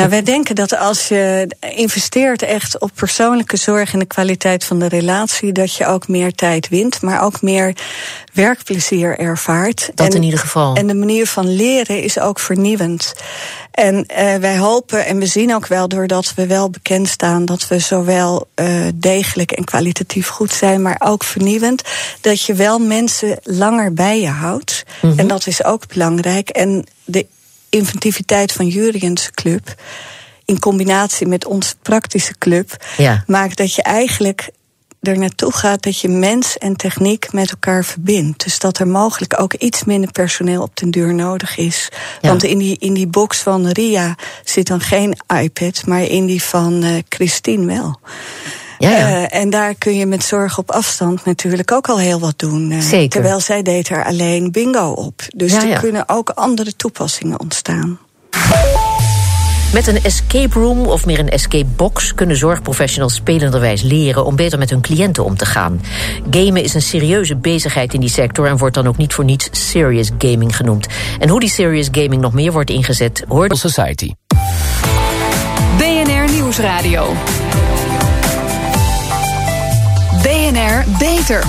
Nou, 0.00 0.12
wij 0.12 0.22
denken 0.22 0.54
dat 0.54 0.76
als 0.76 1.08
je 1.08 1.50
investeert 1.74 2.42
echt 2.42 2.78
op 2.78 2.90
persoonlijke 2.94 3.56
zorg 3.56 3.92
en 3.92 3.98
de 3.98 4.04
kwaliteit 4.04 4.64
van 4.64 4.78
de 4.78 4.88
relatie, 4.88 5.52
dat 5.52 5.74
je 5.74 5.86
ook 5.86 6.08
meer 6.08 6.32
tijd 6.32 6.68
wint, 6.68 7.02
maar 7.02 7.22
ook 7.22 7.42
meer 7.42 7.76
werkplezier 8.32 9.18
ervaart. 9.18 9.90
Dat 9.94 10.08
en, 10.08 10.14
in 10.14 10.22
ieder 10.22 10.38
geval. 10.38 10.74
En 10.74 10.86
de 10.86 10.94
manier 10.94 11.26
van 11.26 11.54
leren 11.54 12.02
is 12.02 12.18
ook 12.18 12.38
vernieuwend. 12.38 13.14
En 13.70 13.94
uh, 13.94 14.34
wij 14.34 14.58
hopen, 14.58 15.06
en 15.06 15.18
we 15.18 15.26
zien 15.26 15.54
ook 15.54 15.66
wel 15.66 15.88
doordat 15.88 16.32
we 16.34 16.46
wel 16.46 16.70
bekend 16.70 17.08
staan 17.08 17.44
dat 17.44 17.68
we 17.68 17.78
zowel 17.78 18.48
uh, 18.54 18.86
degelijk 18.94 19.52
en 19.52 19.64
kwalitatief 19.64 20.28
goed 20.28 20.52
zijn, 20.52 20.82
maar 20.82 21.00
ook 21.04 21.24
vernieuwend, 21.24 21.82
dat 22.20 22.42
je 22.42 22.54
wel 22.54 22.78
mensen 22.78 23.38
langer 23.42 23.94
bij 23.94 24.20
je 24.20 24.28
houdt. 24.28 24.84
Mm 25.02 25.10
-hmm. 25.10 25.18
En 25.18 25.26
dat 25.28 25.46
is 25.46 25.64
ook 25.64 25.88
belangrijk. 25.88 26.48
En 26.48 26.86
de 27.04 27.26
inventiviteit 27.70 28.52
van 28.52 28.66
Juriëns 28.66 29.30
club 29.30 29.74
in 30.44 30.58
combinatie 30.58 31.26
met 31.26 31.46
onze 31.46 31.74
praktische 31.82 32.34
club 32.38 32.84
ja. 32.96 33.24
maakt 33.26 33.56
dat 33.56 33.74
je 33.74 33.82
eigenlijk 33.82 34.50
er 35.00 35.18
naartoe 35.18 35.52
gaat 35.52 35.82
dat 35.82 36.00
je 36.00 36.08
mens 36.08 36.58
en 36.58 36.76
techniek 36.76 37.32
met 37.32 37.50
elkaar 37.50 37.84
verbindt. 37.84 38.44
Dus 38.44 38.58
dat 38.58 38.78
er 38.78 38.86
mogelijk 38.86 39.40
ook 39.40 39.54
iets 39.54 39.84
minder 39.84 40.12
personeel 40.12 40.62
op 40.62 40.76
den 40.76 40.90
duur 40.90 41.14
nodig 41.14 41.56
is. 41.56 41.88
Ja. 42.20 42.28
Want 42.28 42.42
in 42.42 42.58
die, 42.58 42.76
in 42.78 42.94
die 42.94 43.06
box 43.06 43.38
van 43.38 43.68
Ria 43.68 44.14
zit 44.44 44.66
dan 44.66 44.80
geen 44.80 45.16
iPad, 45.42 45.86
maar 45.86 46.02
in 46.02 46.26
die 46.26 46.42
van 46.42 46.84
uh, 46.84 46.98
Christine 47.08 47.66
wel. 47.66 48.00
Ja, 48.80 48.90
ja. 48.90 49.08
Uh, 49.08 49.40
en 49.40 49.50
daar 49.50 49.74
kun 49.74 49.96
je 49.96 50.06
met 50.06 50.24
zorg 50.24 50.58
op 50.58 50.70
afstand 50.70 51.24
natuurlijk 51.24 51.72
ook 51.72 51.88
al 51.88 51.98
heel 51.98 52.20
wat 52.20 52.38
doen. 52.38 52.70
Uh, 52.70 52.80
Zeker. 52.80 53.08
Terwijl 53.08 53.40
zij 53.40 53.62
deed 53.62 53.88
er 53.88 54.04
alleen 54.04 54.52
bingo 54.52 54.90
op. 54.90 55.22
Dus 55.36 55.52
Ja, 55.52 55.62
er 55.62 55.68
ja. 55.68 55.78
kunnen 55.78 56.08
ook 56.08 56.30
andere 56.30 56.76
toepassingen 56.76 57.40
ontstaan. 57.40 57.98
Met 59.72 59.86
een 59.86 60.02
escape 60.02 60.58
room 60.58 60.86
of 60.86 61.06
meer 61.06 61.18
een 61.18 61.28
escape 61.28 61.66
box 61.76 62.14
kunnen 62.14 62.36
zorgprofessionals 62.36 63.14
spelenderwijs 63.14 63.82
leren 63.82 64.24
om 64.24 64.36
beter 64.36 64.58
met 64.58 64.70
hun 64.70 64.80
cliënten 64.80 65.24
om 65.24 65.36
te 65.36 65.46
gaan. 65.46 65.80
Gamen 66.30 66.62
is 66.62 66.74
een 66.74 66.82
serieuze 66.82 67.36
bezigheid 67.36 67.94
in 67.94 68.00
die 68.00 68.08
sector 68.08 68.46
en 68.46 68.56
wordt 68.56 68.74
dan 68.74 68.86
ook 68.86 68.96
niet 68.96 69.14
voor 69.14 69.24
niets 69.24 69.48
serious 69.52 70.10
gaming 70.18 70.56
genoemd. 70.56 70.86
En 71.18 71.28
hoe 71.28 71.40
die 71.40 71.48
serious 71.48 71.88
gaming 71.92 72.20
nog 72.20 72.32
meer 72.32 72.52
wordt 72.52 72.70
ingezet, 72.70 73.24
hoort 73.28 73.56
Society. 73.56 74.12
BNR 75.76 76.32
Nieuwsradio. 76.32 77.14
Beter. 80.50 81.44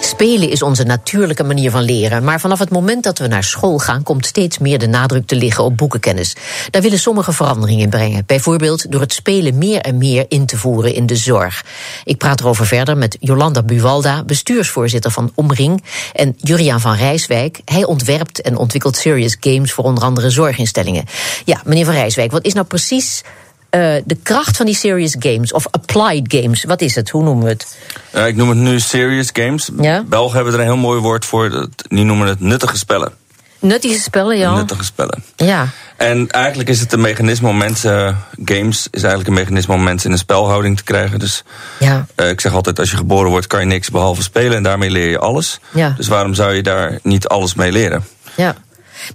Spelen 0.00 0.50
is 0.50 0.62
onze 0.62 0.82
natuurlijke 0.82 1.44
manier 1.44 1.70
van 1.70 1.82
leren. 1.82 2.24
Maar 2.24 2.40
vanaf 2.40 2.58
het 2.58 2.70
moment 2.70 3.02
dat 3.02 3.18
we 3.18 3.26
naar 3.26 3.44
school 3.44 3.78
gaan, 3.78 4.02
komt 4.02 4.26
steeds 4.26 4.58
meer 4.58 4.78
de 4.78 4.86
nadruk 4.86 5.26
te 5.26 5.36
liggen 5.36 5.64
op 5.64 5.76
boekenkennis. 5.76 6.36
Daar 6.70 6.82
willen 6.82 6.98
sommigen 6.98 7.34
verandering 7.34 7.80
in 7.80 7.88
brengen. 7.88 8.22
Bijvoorbeeld 8.26 8.92
door 8.92 9.00
het 9.00 9.12
spelen 9.12 9.58
meer 9.58 9.80
en 9.80 9.98
meer 9.98 10.24
in 10.28 10.46
te 10.46 10.56
voeren 10.56 10.94
in 10.94 11.06
de 11.06 11.16
zorg. 11.16 11.64
Ik 12.04 12.16
praat 12.16 12.40
erover 12.40 12.66
verder 12.66 12.96
met 12.96 13.16
Jolanda 13.20 13.62
Buwalda, 13.62 14.24
bestuursvoorzitter 14.24 15.10
van 15.10 15.32
Omring. 15.34 15.84
En 16.12 16.34
Juriaan 16.36 16.80
van 16.80 16.94
Rijswijk. 16.94 17.60
Hij 17.64 17.84
ontwerpt 17.84 18.40
en 18.40 18.56
ontwikkelt 18.56 18.96
serious 18.96 19.36
games 19.40 19.72
voor 19.72 19.84
onder 19.84 20.04
andere 20.04 20.30
zorginstellingen. 20.30 21.04
Ja, 21.44 21.60
meneer 21.64 21.84
van 21.84 21.94
Rijswijk, 21.94 22.30
wat 22.30 22.44
is 22.44 22.52
nou 22.52 22.66
precies 22.66 23.22
uh, 23.70 23.94
de 24.04 24.16
kracht 24.22 24.56
van 24.56 24.66
die 24.66 24.74
serious 24.74 25.16
games 25.18 25.52
of 25.52 25.66
applied 25.70 26.34
games. 26.34 26.64
Wat 26.64 26.80
is 26.80 26.94
het? 26.94 27.10
Hoe 27.10 27.22
noemen 27.22 27.44
we 27.44 27.50
het? 27.50 27.76
Uh, 28.14 28.26
ik 28.26 28.36
noem 28.36 28.48
het 28.48 28.58
nu 28.58 28.80
serious 28.80 29.28
games. 29.32 29.70
Ja? 29.80 30.02
Belgen 30.02 30.34
hebben 30.34 30.54
er 30.54 30.60
een 30.60 30.64
heel 30.64 30.76
mooi 30.76 31.00
woord 31.00 31.24
voor. 31.24 31.68
Die 31.88 32.04
noemen 32.04 32.26
het 32.26 32.40
nuttige 32.40 32.76
spellen. 32.76 33.12
Nuttige 33.58 34.00
spellen, 34.00 34.38
ja. 34.38 34.54
Nuttige 34.54 34.84
spellen. 34.84 35.24
Ja. 35.36 35.68
En 35.96 36.28
eigenlijk 36.28 36.68
is 36.68 36.80
het 36.80 36.92
een 36.92 37.00
mechanisme 37.00 37.48
om 37.48 37.56
mensen. 37.56 38.18
Games 38.44 38.88
is 38.90 39.02
eigenlijk 39.02 39.28
een 39.28 39.34
mechanisme 39.34 39.74
om 39.74 39.82
mensen 39.82 40.06
in 40.06 40.12
een 40.12 40.18
spelhouding 40.18 40.76
te 40.76 40.84
krijgen. 40.84 41.18
Dus 41.18 41.44
ja. 41.78 42.06
uh, 42.16 42.28
ik 42.28 42.40
zeg 42.40 42.52
altijd: 42.52 42.78
als 42.78 42.90
je 42.90 42.96
geboren 42.96 43.30
wordt, 43.30 43.46
kan 43.46 43.60
je 43.60 43.66
niks 43.66 43.90
behalve 43.90 44.22
spelen. 44.22 44.56
En 44.56 44.62
daarmee 44.62 44.90
leer 44.90 45.10
je 45.10 45.18
alles. 45.18 45.60
Ja. 45.70 45.94
Dus 45.96 46.08
waarom 46.08 46.34
zou 46.34 46.54
je 46.54 46.62
daar 46.62 46.98
niet 47.02 47.26
alles 47.28 47.54
mee 47.54 47.72
leren? 47.72 48.04
Ja. 48.34 48.54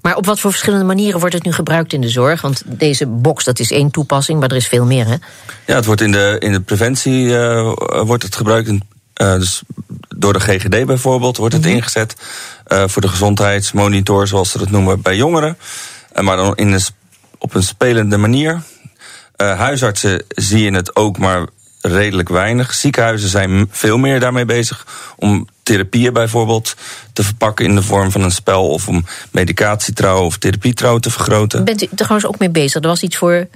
Maar 0.02 0.16
op 0.16 0.26
wat 0.26 0.40
voor 0.40 0.52
verschillende 0.52 0.86
manieren 0.86 1.20
wordt 1.20 1.36
het 1.36 1.44
nu 1.44 1.52
gebruikt 1.52 1.94
in 1.94 2.02
de 2.02 2.10
zorg? 2.10 2.42
Want 2.42 2.62
deze 2.66 3.06
box, 3.08 3.44
dat 3.44 3.60
is 3.60 3.72
één 3.72 3.92
toepassing, 3.92 4.40
maar 4.40 4.50
er 4.50 4.56
is 4.56 4.68
veel 4.68 4.86
meer, 4.86 5.06
hè? 5.06 5.16
Ja, 5.66 5.76
het 5.76 5.86
wordt 5.86 6.02
in 6.02 6.12
de, 6.12 6.36
in 6.40 6.52
de 6.52 6.60
preventie 6.62 7.26
uh, 7.26 7.74
wordt 8.04 8.24
het 8.24 8.36
gebruikt. 8.36 8.68
In, 8.68 8.82
uh, 9.22 9.34
dus 9.34 9.62
door 10.18 10.34
de 10.34 10.40
GGD 10.40 10.86
bijvoorbeeld 10.86 11.38
wordt 11.38 11.54
het 11.54 11.64
Mhm. 11.66 11.74
ingezet. 11.74 12.16
Uh, 12.68 12.84
voor 12.88 13.02
de 13.02 13.08
gezondheidsmonitor, 13.08 14.28
zoals 14.28 14.52
ze 14.52 14.58
dat 14.58 14.70
noemen, 14.70 15.02
bij 15.02 15.16
jongeren. 15.16 15.58
maar 16.22 16.38
dan 16.38 16.56
in 16.56 16.72
een, 16.72 16.82
op 17.38 17.56
een 17.56 17.64
spelende 17.64 18.18
manier. 18.18 18.62
huisartsen 19.38 20.24
zie 20.28 20.64
je 20.64 20.72
het 20.72 20.96
ook, 20.96 21.18
maar 21.18 21.46
redelijk 21.82 22.30
weinig. 22.30 22.74
Ziekenhuizen 22.74 23.30
zijn 23.30 23.68
veel 23.72 23.98
meer 23.98 24.20
daarmee 24.20 24.46
bezig 24.46 24.86
om 25.16 25.48
therapieën 25.64 26.14
bijvoorbeeld 26.14 26.76
te 27.16 27.24
verpakken 27.24 27.66
in 27.66 27.76
de 27.76 27.82
vorm 27.82 28.12
van 28.12 28.22
een 28.22 28.32
spel 28.32 28.70
of 28.70 28.88
om 28.88 29.06
medicatietrouw 29.32 30.24
of 30.24 30.38
therapietrouw 30.38 30.98
te 30.98 31.12
vergroten. 31.12 31.64
Bent 31.64 31.82
u 31.82 31.88
er 31.90 31.96
trouwens 31.96 32.28
ook 32.28 32.40
mee 32.40 32.50
bezig? 32.50 32.82
Er 32.82 32.88
was 32.88 33.02
iets 33.02 33.18
voor 33.18 33.34
uh, 33.34 33.48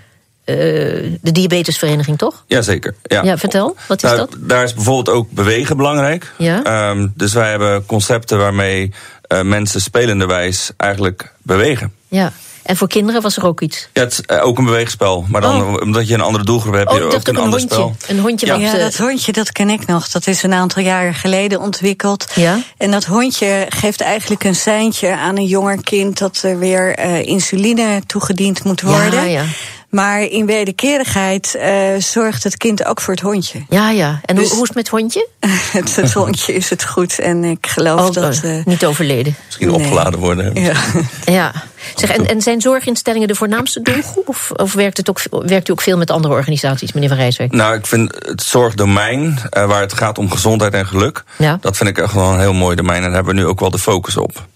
de 1.22 1.32
diabetesvereniging, 1.32 2.18
toch? 2.18 2.44
Jazeker. 2.48 2.96
Ja. 3.04 3.24
ja, 3.24 3.38
vertel, 3.38 3.75
wat 3.88 4.04
is 4.04 4.10
nou, 4.10 4.18
dat? 4.18 4.36
Daar 4.39 4.63
is 4.63 4.74
bijvoorbeeld 4.74 5.16
ook 5.16 5.32
bewegen 5.32 5.78
belangrijk. 5.78 6.34
Ja? 6.38 6.89
Um, 6.89 7.13
dus 7.16 7.34
wij 7.34 7.50
hebben 7.50 7.86
concepten 7.86 8.38
waarmee 8.38 8.94
uh, 9.28 9.42
mensen 9.42 9.82
spelenderwijs 9.82 10.72
eigenlijk 10.78 11.34
bewegen. 11.42 11.94
Ja. 12.08 12.32
En 12.63 12.78
voor 12.78 12.88
kinderen 12.88 13.22
was 13.22 13.38
er 13.38 13.46
ook 13.46 13.62
iets? 13.62 13.89
Ja, 13.94 14.01
het 14.01 14.12
is 14.12 14.36
uh, 14.36 14.46
ook 14.46 14.58
een 14.58 14.66
beweegspel. 14.66 15.25
Maar 15.28 15.42
dan, 15.42 15.62
oh. 15.62 15.82
omdat 15.82 16.08
je 16.08 16.13
een 16.13 16.22
andere 16.22 16.44
doelgroep 16.44 16.74
hebt, 16.74 16.88
oh, 16.88 16.94
heb 16.94 17.12
je 17.12 17.18
ook 17.18 17.28
een, 17.28 17.36
een 17.36 17.42
ander 17.42 17.60
hondje. 17.60 17.75
spel. 17.75 17.96
Een 18.08 18.20
hondje 18.20 18.46
ja, 18.46 18.56
ja, 18.56 18.75
uh, 18.75 18.80
dat 18.80 18.98
hondje, 18.98 19.32
dat 19.32 19.51
ken 19.51 19.70
ik 19.70 19.86
nog. 19.86 20.10
Dat 20.10 20.28
is 20.28 20.44
een 20.44 20.54
aantal 20.54 20.84
jaren 20.84 21.13
geleden 21.13 21.60
ontwikkeld. 21.60 22.25
Ja? 22.36 22.60
En 22.78 22.92
dat 22.92 23.06
hondje 23.06 23.66
geeft 23.70 24.01
eigenlijk 24.01 24.44
een 24.44 24.56
seintje 24.56 25.16
aan 25.16 25.38
een 25.38 25.46
jonger 25.46 25.84
kind... 25.84 26.18
dat 26.18 26.42
er 26.42 26.60
weer 26.60 27.00
uh, 27.00 27.25
insuline 27.25 28.01
toegediend 28.06 28.63
moet 28.63 28.82
worden. 28.82 29.30
Ja, 29.30 29.42
ja. 29.42 29.44
Maar 29.89 30.22
in 30.22 30.46
wederkerigheid 30.46 31.55
uh, 31.58 31.89
zorgt 31.98 32.43
het 32.43 32.58
kind 32.58 32.86
ook 32.86 33.01
voor 33.01 33.13
het 33.13 33.24
hondje. 33.24 33.60
Ja, 33.69 33.89
ja. 33.89 34.19
En 34.25 34.36
Dus- 34.36 34.43
hoe, 34.48 34.53
hoe 34.53 34.62
is 34.62 34.67
het 34.67 34.75
met 34.77 34.89
het 34.91 35.00
hondje? 35.00 35.27
het, 35.79 35.96
het 35.96 36.13
hondje 36.13 36.53
is 36.53 36.69
het 36.69 36.84
goed 36.86 37.19
en 37.19 37.43
ik 37.43 37.67
geloof 37.67 38.08
Oh, 38.08 38.13
dat... 38.13 38.41
uh, 38.43 38.58
uh, 38.58 38.65
niet 38.65 38.86
overleden. 38.86 39.36
Misschien 39.46 39.67
Nee. 39.67 39.75
opgeladen 39.75 40.19
worden. 40.19 40.62
ja. 40.63 40.74
Ja. 41.25 41.53
Zeg, 41.96 42.10
en, 42.10 42.27
en 42.27 42.41
zijn 42.41 42.62
zorginstellingen 42.62 43.27
de 43.27 43.36
voornaamste 43.36 43.81
doelgroep? 43.81 44.27
Of, 44.29 44.51
of 44.55 44.74
werkt, 44.74 44.98
het 44.98 45.10
ook, 45.10 45.22
werkt 45.29 45.69
u 45.69 45.72
ook 45.72 45.81
veel 45.81 45.98
met 45.98 46.12
andere 46.12 46.34
organisaties, 46.34 46.93
meneer 46.93 47.10
Van 47.10 47.17
Rijswijk? 47.17 47.51
Nou, 47.51 47.75
ik 47.75 47.86
vind 47.86 48.15
het 48.25 48.43
zorgdomein, 48.43 49.22
uh, 49.58 49.65
waar 49.65 49.81
het 49.81 49.93
gaat 49.93 50.17
om 50.17 50.31
gezondheid 50.31 50.74
en 50.74 50.86
geluk... 50.88 51.24
Ja. 51.38 51.58
dat 51.62 51.77
vind 51.77 51.89
ik 51.89 51.98
echt 51.98 52.13
wel 52.13 52.34
een 52.34 52.39
heel 52.39 52.53
mooi 52.53 52.75
domein. 52.75 52.98
En 52.98 53.03
daar 53.05 53.13
hebben 53.15 53.36
we 53.36 53.39
nu 53.41 53.46
ook 53.48 53.60
wel 53.60 53.69
de 53.72 53.79
focus 53.79 54.17
op. 54.17 54.48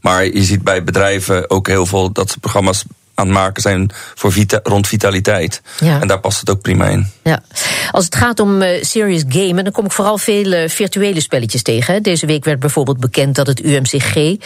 Maar 0.00 0.24
je 0.24 0.42
ziet 0.44 0.62
bij 0.62 0.84
bedrijven 0.84 1.50
ook 1.50 1.66
heel 1.66 1.86
veel 1.86 2.12
dat 2.12 2.30
ze 2.30 2.38
programma's 2.38 2.84
aan 3.16 3.26
het 3.26 3.34
maken 3.34 3.62
zijn 3.62 3.90
voor 4.14 4.32
vita 4.32 4.60
rond 4.62 4.86
vitaliteit. 4.86 5.62
Ja. 5.80 6.00
En 6.00 6.08
daar 6.08 6.20
past 6.20 6.40
het 6.40 6.50
ook 6.50 6.60
prima 6.60 6.86
in. 6.86 7.06
Ja. 7.22 7.42
Als 7.90 8.04
het 8.04 8.14
gaat 8.14 8.40
om 8.40 8.62
uh, 8.62 8.82
serious 8.82 9.24
gamen, 9.28 9.64
dan 9.64 9.72
kom 9.72 9.84
ik 9.84 9.92
vooral 9.92 10.18
veel 10.18 10.52
uh, 10.52 10.68
virtuele 10.68 11.20
spelletjes 11.20 11.62
tegen. 11.62 11.94
Hè. 11.94 12.00
Deze 12.00 12.26
week 12.26 12.44
werd 12.44 12.58
bijvoorbeeld 12.58 13.00
bekend 13.00 13.34
dat 13.34 13.46
het 13.46 13.64
UMCG 13.64 14.16
uh, 14.16 14.36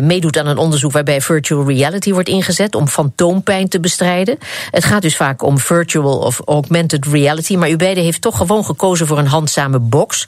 meedoet 0.00 0.38
aan 0.38 0.46
een 0.46 0.56
onderzoek 0.56 0.92
waarbij 0.92 1.20
virtual 1.20 1.66
reality 1.66 2.12
wordt 2.12 2.28
ingezet 2.28 2.74
om 2.74 2.88
fantoompijn 2.88 3.68
te 3.68 3.80
bestrijden. 3.80 4.38
Het 4.70 4.84
gaat 4.84 5.02
dus 5.02 5.16
vaak 5.16 5.42
om 5.42 5.58
virtual 5.58 6.18
of 6.18 6.40
augmented 6.44 7.06
reality, 7.06 7.56
maar 7.56 7.70
u 7.70 7.76
beiden 7.76 8.04
heeft 8.04 8.20
toch 8.20 8.36
gewoon 8.36 8.64
gekozen 8.64 9.06
voor 9.06 9.18
een 9.18 9.26
handzame 9.26 9.78
box. 9.78 10.26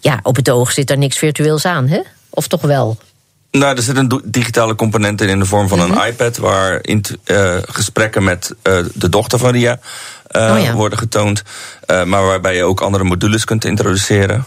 Ja, 0.00 0.20
op 0.22 0.36
het 0.36 0.50
oog 0.50 0.72
zit 0.72 0.86
daar 0.86 0.98
niks 0.98 1.18
virtueels 1.18 1.64
aan, 1.64 1.88
hè? 1.88 2.00
Of 2.30 2.48
toch 2.48 2.62
wel? 2.62 2.96
Nou, 3.50 3.76
er 3.76 3.82
zit 3.82 3.96
een 3.96 4.22
digitale 4.24 4.74
component 4.74 5.20
in 5.20 5.28
in 5.28 5.38
de 5.38 5.44
vorm 5.44 5.68
van 5.68 5.80
een 5.80 5.90
mhm. 5.90 6.06
iPad, 6.06 6.36
waar 6.36 6.78
in, 6.82 7.04
uh, 7.24 7.56
gesprekken 7.62 8.24
met 8.24 8.54
uh, 8.62 8.78
de 8.94 9.08
dochter 9.08 9.38
van 9.38 9.50
Ria 9.50 9.78
uh, 10.30 10.54
oh 10.56 10.62
ja. 10.62 10.72
worden 10.72 10.98
getoond. 10.98 11.42
maar 11.86 12.24
waarbij 12.24 12.56
je 12.56 12.64
ook 12.64 12.80
andere 12.80 13.04
modules 13.04 13.44
kunt 13.44 13.64
introduceren. 13.64 14.46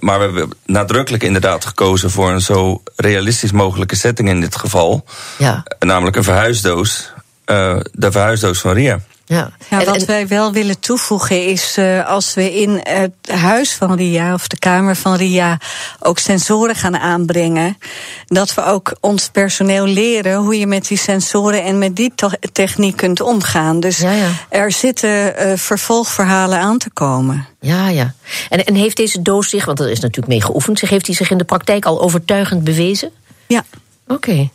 maar 0.00 0.18
we 0.18 0.24
hebben 0.24 0.50
nadrukkelijk 0.66 1.22
inderdaad 1.22 1.64
gekozen 1.64 2.10
voor 2.10 2.30
een 2.30 2.40
zo 2.40 2.82
realistisch 2.96 3.52
mogelijke 3.52 3.96
setting 3.96 4.28
in 4.28 4.40
dit 4.40 4.56
geval. 4.56 5.04
Ja. 5.38 5.62
namelijk 5.78 6.16
een 6.16 6.24
verhuisdoos. 6.24 7.12
de 7.44 8.10
verhuisdoos 8.10 8.60
van 8.60 8.72
Ria. 8.72 9.00
Ja. 9.26 9.50
ja 9.70 9.84
wat 9.84 10.04
wij 10.04 10.28
wel 10.28 10.52
willen 10.52 10.80
toevoegen 10.80 11.46
is 11.46 11.78
uh, 11.78 12.08
als 12.08 12.34
we 12.34 12.54
in 12.54 12.80
het 12.82 13.12
huis 13.30 13.74
van 13.74 13.94
Ria 13.94 14.34
of 14.34 14.48
de 14.48 14.58
kamer 14.58 14.96
van 14.96 15.16
Ria 15.16 15.58
ook 16.00 16.18
sensoren 16.18 16.74
gaan 16.74 16.96
aanbrengen, 16.96 17.78
dat 18.26 18.54
we 18.54 18.64
ook 18.64 18.96
ons 19.00 19.28
personeel 19.28 19.86
leren 19.86 20.36
hoe 20.36 20.58
je 20.58 20.66
met 20.66 20.88
die 20.88 20.98
sensoren 20.98 21.62
en 21.62 21.78
met 21.78 21.96
die 21.96 22.12
techniek 22.52 22.96
kunt 22.96 23.20
omgaan. 23.20 23.80
Dus 23.80 23.98
ja, 23.98 24.12
ja. 24.12 24.30
er 24.48 24.72
zitten 24.72 25.46
uh, 25.46 25.56
vervolgverhalen 25.56 26.58
aan 26.58 26.78
te 26.78 26.90
komen. 26.90 27.46
Ja, 27.60 27.88
ja. 27.88 28.14
En, 28.48 28.64
en 28.64 28.74
heeft 28.74 28.96
deze 28.96 29.22
doos 29.22 29.48
zich, 29.48 29.64
want 29.64 29.80
er 29.80 29.90
is 29.90 30.00
natuurlijk 30.00 30.28
mee 30.28 30.42
geoefend, 30.42 30.78
zich, 30.78 30.90
heeft 30.90 31.06
hij 31.06 31.14
zich 31.14 31.30
in 31.30 31.38
de 31.38 31.44
praktijk 31.44 31.84
al 31.84 32.00
overtuigend 32.00 32.64
bewezen? 32.64 33.10
Ja. 33.46 33.64
Oké. 34.06 34.50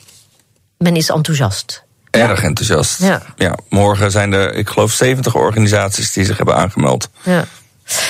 Men 0.78 0.96
is 0.96 1.10
enthousiast. 1.10 1.84
Erg 2.12 2.44
enthousiast. 2.44 3.02
Ja. 3.02 3.22
ja. 3.36 3.56
Morgen 3.70 4.12
zijn 4.12 4.34
er, 4.34 4.54
ik 4.54 4.70
geloof, 4.70 4.92
70 4.92 5.36
organisaties 5.36 6.14
die 6.14 6.26
zich 6.26 6.38
hebben 6.38 6.56
aangemeld. 6.56 7.10
Ja. 7.24 7.46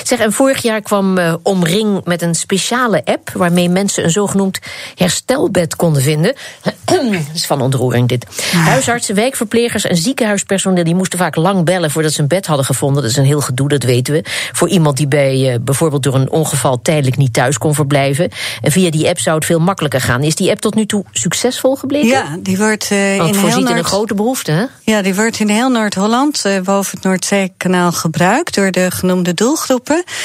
Zeg, 0.03 0.19
en 0.19 0.33
vorig 0.33 0.61
jaar 0.61 0.81
kwam 0.81 1.17
uh, 1.17 1.33
Omring 1.43 2.05
met 2.05 2.21
een 2.21 2.35
speciale 2.35 3.01
app 3.05 3.31
waarmee 3.33 3.69
mensen 3.69 4.03
een 4.03 4.09
zogenoemd 4.09 4.59
herstelbed 4.95 5.75
konden 5.75 6.01
vinden. 6.01 6.33
dat 6.85 7.21
is 7.33 7.45
van 7.45 7.61
ontroering 7.61 8.07
dit. 8.07 8.25
Huisartsen, 8.51 9.15
wijkverplegers 9.15 9.85
en 9.85 9.97
ziekenhuispersoneel 9.97 10.83
die 10.83 10.95
moesten 10.95 11.19
vaak 11.19 11.35
lang 11.35 11.65
bellen 11.65 11.91
voordat 11.91 12.11
ze 12.11 12.21
een 12.21 12.27
bed 12.27 12.45
hadden 12.45 12.65
gevonden. 12.65 13.01
Dat 13.01 13.11
is 13.11 13.17
een 13.17 13.25
heel 13.25 13.41
gedoe, 13.41 13.69
dat 13.69 13.83
weten 13.83 14.13
we. 14.13 14.23
Voor 14.51 14.69
iemand 14.69 14.97
die 14.97 15.07
bij 15.07 15.53
uh, 15.53 15.55
bijvoorbeeld 15.61 16.03
door 16.03 16.15
een 16.15 16.31
ongeval 16.31 16.81
tijdelijk 16.81 17.17
niet 17.17 17.33
thuis 17.33 17.57
kon 17.57 17.73
verblijven. 17.73 18.29
En 18.61 18.71
via 18.71 18.91
die 18.91 19.07
app 19.07 19.19
zou 19.19 19.35
het 19.35 19.45
veel 19.45 19.59
makkelijker 19.59 20.01
gaan. 20.01 20.23
Is 20.23 20.35
die 20.35 20.51
app 20.51 20.59
tot 20.59 20.75
nu 20.75 20.85
toe 20.85 21.03
succesvol 21.11 21.75
gebleken? 21.75 22.07
Ja, 22.07 22.37
die 22.39 22.57
wordt 22.57 22.89
uh, 22.91 23.17
Want 23.17 23.35
in 23.35 23.41
voorziet 23.41 23.69
in 23.69 23.77
een 23.77 23.83
grote 23.83 24.13
behoefte, 24.13 24.51
hè? 24.51 24.65
Ja, 24.83 25.01
die 25.01 25.15
wordt 25.15 25.39
in 25.39 25.49
heel 25.49 25.69
Noord-Holland 25.69 26.43
boven 26.63 26.95
het 26.95 27.03
Noordzeekanaal 27.03 27.91
gebruikt 27.91 28.55
door 28.55 28.71
de 28.71 28.91
genoemde 28.91 29.33
doelgroep 29.33 29.68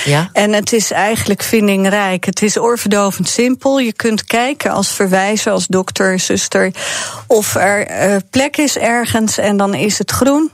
ja. 0.04 0.30
En 0.32 0.52
het 0.52 0.72
is 0.72 0.90
eigenlijk 0.90 1.42
vindingrijk. 1.42 2.24
Het 2.24 2.42
is 2.42 2.58
oorverdovend 2.58 3.28
simpel. 3.28 3.78
Je 3.78 3.92
kunt 3.92 4.24
kijken 4.24 4.70
als 4.70 4.88
verwijzer, 4.92 5.52
als 5.52 5.66
dokter, 5.66 6.18
zuster, 6.18 6.70
of 7.26 7.54
er 7.54 8.10
uh, 8.10 8.16
plek 8.30 8.56
is 8.56 8.78
ergens 8.78 9.38
en 9.38 9.56
dan 9.56 9.74
is 9.74 9.98
het 9.98 10.10
groen. 10.10 10.50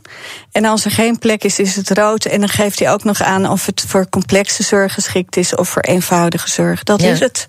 En 0.52 0.64
als 0.64 0.84
er 0.84 0.90
geen 0.90 1.18
plek 1.18 1.44
is, 1.44 1.58
is 1.58 1.76
het 1.76 1.90
rood. 1.90 2.24
En 2.24 2.40
dan 2.40 2.48
geeft 2.48 2.78
hij 2.78 2.92
ook 2.92 3.04
nog 3.04 3.22
aan 3.22 3.48
of 3.48 3.66
het 3.66 3.84
voor 3.88 4.08
complexe 4.08 4.62
zorg 4.62 4.94
geschikt 4.94 5.36
is 5.36 5.54
of 5.54 5.68
voor 5.68 5.82
eenvoudige 5.82 6.50
zorg. 6.50 6.82
Dat 6.82 7.02
is 7.02 7.20
het. 7.20 7.46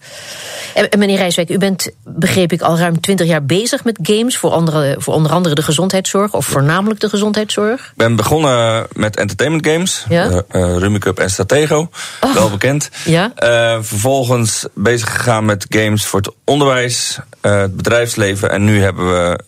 En 0.74 1.00
meneer 1.00 1.18
Rijswijk, 1.18 1.50
u 1.50 1.58
bent, 1.58 1.90
begreep 2.04 2.52
ik, 2.52 2.62
al 2.62 2.78
ruim 2.78 3.02
twintig 3.02 3.28
jaar 3.28 3.44
bezig 3.44 3.84
met 3.84 4.00
games 4.02 4.38
voor, 4.38 4.52
andere, 4.52 4.96
voor 4.98 5.14
onder 5.14 5.32
andere 5.32 5.56
de 5.56 5.62
gezondheidszorg 5.62 6.34
of 6.34 6.46
voornamelijk 6.46 7.00
de 7.00 7.10
gezondheidszorg? 7.10 7.82
Ik 7.82 7.96
ben 7.96 8.16
begonnen 8.16 8.88
met 8.94 9.16
entertainment 9.16 9.68
games, 9.68 10.06
ja? 10.10 10.30
uh, 10.30 10.42
Rummikub 10.52 11.20
en 11.20 11.30
Stratego, 11.30 11.90
oh. 12.22 12.34
wel 12.34 12.50
bekend. 12.50 12.90
Ja? 13.06 13.32
Uh, 13.38 13.78
vervolgens 13.82 14.66
bezig 14.74 15.12
gegaan 15.12 15.46
met 15.46 15.66
games 15.70 16.06
voor 16.06 16.20
het 16.20 16.34
onderwijs, 16.44 17.20
uh, 17.42 17.60
het 17.60 17.76
bedrijfsleven 17.76 18.52
en 18.52 18.64
nu 18.64 18.82
hebben 18.82 19.12
we 19.12 19.40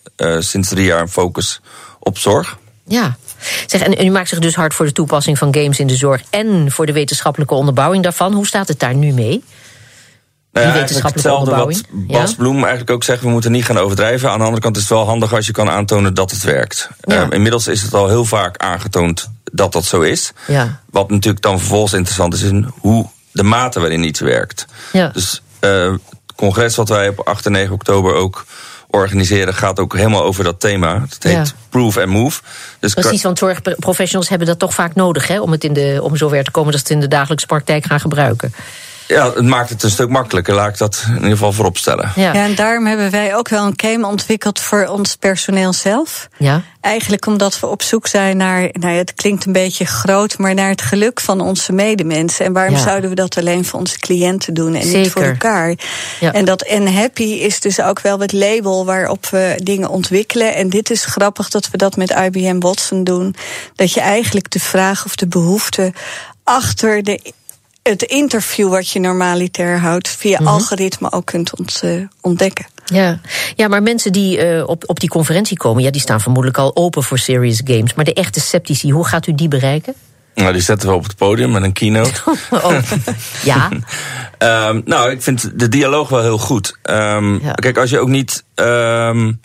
sinds 0.42 0.68
drie 0.68 0.84
jaar 0.84 1.00
een 1.00 1.08
focus 1.08 1.60
op 1.98 2.18
zorg. 2.18 2.56
Ja, 2.86 3.16
Zeg, 3.66 3.80
en 3.82 4.06
u 4.06 4.10
maakt 4.10 4.28
zich 4.28 4.38
dus 4.38 4.54
hard 4.54 4.74
voor 4.74 4.86
de 4.86 4.92
toepassing 4.92 5.38
van 5.38 5.54
games 5.54 5.78
in 5.78 5.86
de 5.86 5.96
zorg 5.96 6.22
en 6.30 6.70
voor 6.70 6.86
de 6.86 6.92
wetenschappelijke 6.92 7.54
onderbouwing 7.54 8.02
daarvan. 8.02 8.32
Hoe 8.32 8.46
staat 8.46 8.68
het 8.68 8.78
daar 8.78 8.94
nu 8.94 9.12
mee? 9.12 9.44
Nou 10.52 10.66
ja, 10.66 10.72
hetzelfde 10.72 11.50
wat 11.50 11.82
Bas 11.90 12.34
Bloem 12.34 12.56
eigenlijk 12.56 12.90
ook 12.90 13.04
zegt, 13.04 13.22
we 13.22 13.28
moeten 13.28 13.52
niet 13.52 13.64
gaan 13.64 13.78
overdrijven. 13.78 14.30
Aan 14.30 14.38
de 14.38 14.44
andere 14.44 14.62
kant 14.62 14.76
is 14.76 14.82
het 14.82 14.90
wel 14.90 15.06
handig 15.06 15.34
als 15.34 15.46
je 15.46 15.52
kan 15.52 15.70
aantonen 15.70 16.14
dat 16.14 16.30
het 16.30 16.42
werkt. 16.42 16.88
Ehm, 17.00 17.32
inmiddels 17.32 17.66
is 17.66 17.82
het 17.82 17.94
al 17.94 18.08
heel 18.08 18.24
vaak 18.24 18.56
aangetoond 18.56 19.30
dat 19.44 19.72
dat 19.72 19.84
zo 19.84 20.00
is. 20.00 20.32
Ja. 20.46 20.80
Wat 20.90 21.10
natuurlijk 21.10 21.42
dan 21.42 21.58
vervolgens 21.58 21.92
interessant 21.92 22.34
is, 22.34 22.42
in 22.42 22.72
hoe 22.78 23.06
de 23.32 23.42
mate 23.42 23.80
waarin 23.80 24.04
iets 24.04 24.20
werkt. 24.20 24.66
Ja. 24.92 25.08
Dus 25.08 25.42
uh, 25.60 25.90
het 25.90 26.36
congres 26.36 26.76
wat 26.76 26.88
wij 26.88 27.08
op 27.08 27.20
8 27.20 27.46
en 27.46 27.52
9 27.52 27.74
oktober 27.74 28.14
ook 28.14 28.44
organiseren 28.94 29.54
gaat 29.54 29.78
ook 29.78 29.96
helemaal 29.96 30.22
over 30.22 30.44
dat 30.44 30.60
thema. 30.60 31.00
Het 31.08 31.22
heet 31.22 31.54
Proof 31.68 31.96
and 31.96 32.06
Move. 32.06 32.40
Dus 32.78 32.94
Precies, 32.94 33.22
want 33.22 33.38
zorgprofessionals 33.38 34.28
hebben 34.28 34.46
dat 34.48 34.58
toch 34.58 34.74
vaak 34.74 34.94
nodig 34.94 35.26
hè, 35.26 35.40
om, 35.40 35.52
het 35.52 35.64
in 35.64 35.72
de, 35.72 35.98
om 36.02 36.16
zover 36.16 36.44
te 36.44 36.50
komen 36.50 36.72
dat 36.72 36.80
ze 36.80 36.86
het 36.86 36.96
in 36.96 37.00
de 37.08 37.16
dagelijkse 37.16 37.46
praktijk 37.46 37.84
gaan 37.84 38.00
gebruiken. 38.00 38.54
Ja, 39.06 39.32
het 39.32 39.44
maakt 39.44 39.70
het 39.70 39.82
een 39.82 39.90
stuk 39.90 40.08
makkelijker, 40.08 40.54
laat 40.54 40.68
ik 40.68 40.78
dat 40.78 41.04
in 41.08 41.14
ieder 41.14 41.30
geval 41.30 41.52
vooropstellen. 41.52 42.12
Ja. 42.14 42.32
ja, 42.32 42.44
en 42.44 42.54
daarom 42.54 42.86
hebben 42.86 43.10
wij 43.10 43.36
ook 43.36 43.48
wel 43.48 43.66
een 43.66 43.74
game 43.76 44.06
ontwikkeld 44.06 44.60
voor 44.60 44.86
ons 44.86 45.16
personeel 45.16 45.72
zelf. 45.72 46.28
Ja. 46.38 46.62
Eigenlijk 46.80 47.26
omdat 47.26 47.60
we 47.60 47.66
op 47.66 47.82
zoek 47.82 48.06
zijn 48.06 48.36
naar, 48.36 48.68
nou 48.72 48.92
ja, 48.92 48.98
het 48.98 49.14
klinkt 49.14 49.46
een 49.46 49.52
beetje 49.52 49.84
groot, 49.84 50.38
maar 50.38 50.54
naar 50.54 50.68
het 50.68 50.82
geluk 50.82 51.20
van 51.20 51.40
onze 51.40 51.72
medemensen. 51.72 52.44
En 52.44 52.52
waarom 52.52 52.76
zouden 52.76 53.10
we 53.10 53.16
dat 53.16 53.38
alleen 53.38 53.64
voor 53.64 53.78
onze 53.78 53.98
cliënten 53.98 54.54
doen 54.54 54.74
en 54.74 54.92
niet 54.92 55.10
voor 55.10 55.22
elkaar? 55.22 55.74
Ja. 56.20 56.32
En 56.32 56.44
dat 56.44 56.62
en 56.62 56.94
happy 56.94 57.22
is 57.22 57.60
dus 57.60 57.80
ook 57.80 58.00
wel 58.00 58.20
het 58.20 58.32
label 58.32 58.84
waarop 58.84 59.26
we 59.26 59.60
dingen 59.62 59.88
ontwikkelen. 59.88 60.54
En 60.54 60.68
dit 60.68 60.90
is 60.90 61.04
grappig 61.04 61.48
dat 61.48 61.70
we 61.70 61.76
dat 61.76 61.96
met 61.96 62.10
IBM 62.10 62.58
Watson 62.58 63.04
doen. 63.04 63.34
Dat 63.74 63.92
je 63.92 64.00
eigenlijk 64.00 64.50
de 64.50 64.60
vraag 64.60 65.04
of 65.04 65.16
de 65.16 65.26
behoefte 65.26 65.92
achter 66.44 67.02
de 67.02 67.32
het 67.90 68.02
interview 68.02 68.68
wat 68.68 68.90
je 68.90 69.00
normaliter 69.00 69.78
houdt 69.78 70.08
via 70.08 70.40
mm 70.40 70.46
algoritme 70.46 71.12
ook 71.12 71.26
kunt 71.26 71.58
ont, 71.58 71.80
uh, 71.84 72.06
ontdekken. 72.20 72.66
Ja. 72.84 73.20
ja, 73.56 73.68
maar 73.68 73.82
mensen 73.82 74.12
die 74.12 74.56
uh, 74.56 74.68
op, 74.68 74.84
op 74.86 75.00
die 75.00 75.08
conferentie 75.08 75.56
komen, 75.56 75.82
ja, 75.82 75.90
die 75.90 76.00
staan 76.00 76.20
vermoedelijk 76.20 76.58
al 76.58 76.76
open 76.76 77.02
voor 77.02 77.18
serious 77.18 77.60
games. 77.64 77.94
Maar 77.94 78.04
de 78.04 78.12
echte 78.14 78.40
sceptici, 78.40 78.90
hoe 78.90 79.06
gaat 79.06 79.26
u 79.26 79.34
die 79.34 79.48
bereiken? 79.48 79.94
Nou, 80.34 80.52
die 80.52 80.62
zetten 80.62 80.88
we 80.88 80.94
op 80.94 81.02
het 81.02 81.16
podium 81.16 81.50
met 81.50 81.62
een 81.62 81.72
keynote. 81.72 82.22
oh. 82.50 82.78
ja. 83.44 83.70
um, 84.68 84.82
nou, 84.94 85.10
ik 85.10 85.22
vind 85.22 85.58
de 85.58 85.68
dialoog 85.68 86.08
wel 86.08 86.22
heel 86.22 86.38
goed. 86.38 86.78
Um, 86.82 87.42
ja. 87.42 87.52
Kijk, 87.52 87.78
als 87.78 87.90
je 87.90 87.98
ook 87.98 88.08
niet. 88.08 88.44
Um, 88.54 89.40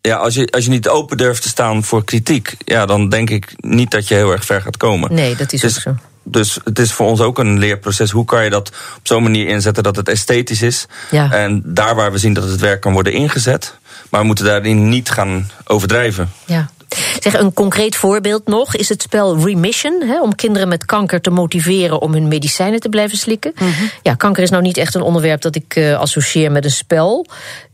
ja, 0.00 0.16
als 0.16 0.34
je, 0.34 0.48
als 0.50 0.64
je 0.64 0.70
niet 0.70 0.88
open 0.88 1.16
durft 1.16 1.42
te 1.42 1.48
staan 1.48 1.84
voor 1.84 2.04
kritiek, 2.04 2.56
ja, 2.58 2.86
dan 2.86 3.08
denk 3.08 3.30
ik 3.30 3.54
niet 3.56 3.90
dat 3.90 4.08
je 4.08 4.14
heel 4.14 4.30
erg 4.30 4.44
ver 4.44 4.62
gaat 4.62 4.76
komen. 4.76 5.14
Nee, 5.14 5.36
dat 5.36 5.52
is 5.52 5.60
dus, 5.60 5.76
ook 5.76 5.82
zo 5.82 5.96
dus 6.24 6.58
het 6.64 6.78
is 6.78 6.92
voor 6.92 7.06
ons 7.06 7.20
ook 7.20 7.38
een 7.38 7.58
leerproces. 7.58 8.10
Hoe 8.10 8.24
kan 8.24 8.44
je 8.44 8.50
dat 8.50 8.68
op 8.96 9.06
zo'n 9.06 9.22
manier 9.22 9.48
inzetten 9.48 9.82
dat 9.82 9.96
het 9.96 10.08
esthetisch 10.08 10.62
is? 10.62 10.86
Ja. 11.10 11.32
En 11.32 11.62
daar 11.64 11.94
waar 11.94 12.12
we 12.12 12.18
zien 12.18 12.32
dat 12.32 12.48
het 12.48 12.60
werk 12.60 12.80
kan 12.80 12.92
worden 12.92 13.12
ingezet. 13.12 13.78
Maar 14.10 14.20
we 14.20 14.26
moeten 14.26 14.44
daarin 14.44 14.88
niet 14.88 15.10
gaan 15.10 15.50
overdrijven. 15.64 16.32
Ja. 16.46 16.70
Zeg, 17.18 17.38
een 17.38 17.52
concreet 17.52 17.96
voorbeeld 17.96 18.46
nog 18.46 18.76
is 18.76 18.88
het 18.88 19.02
spel 19.02 19.44
Remission. 19.44 20.02
Hè, 20.02 20.20
om 20.20 20.34
kinderen 20.34 20.68
met 20.68 20.84
kanker 20.84 21.20
te 21.20 21.30
motiveren 21.30 22.00
om 22.00 22.12
hun 22.12 22.28
medicijnen 22.28 22.80
te 22.80 22.88
blijven 22.88 23.18
slikken. 23.18 23.52
Mhm. 23.54 23.70
Ja, 24.02 24.14
kanker 24.14 24.42
is 24.42 24.50
nou 24.50 24.62
niet 24.62 24.76
echt 24.76 24.94
een 24.94 25.02
onderwerp 25.02 25.40
dat 25.40 25.54
ik 25.54 25.76
uh, 25.76 25.98
associeer 25.98 26.52
met 26.52 26.64
een 26.64 26.70
spel. 26.70 27.26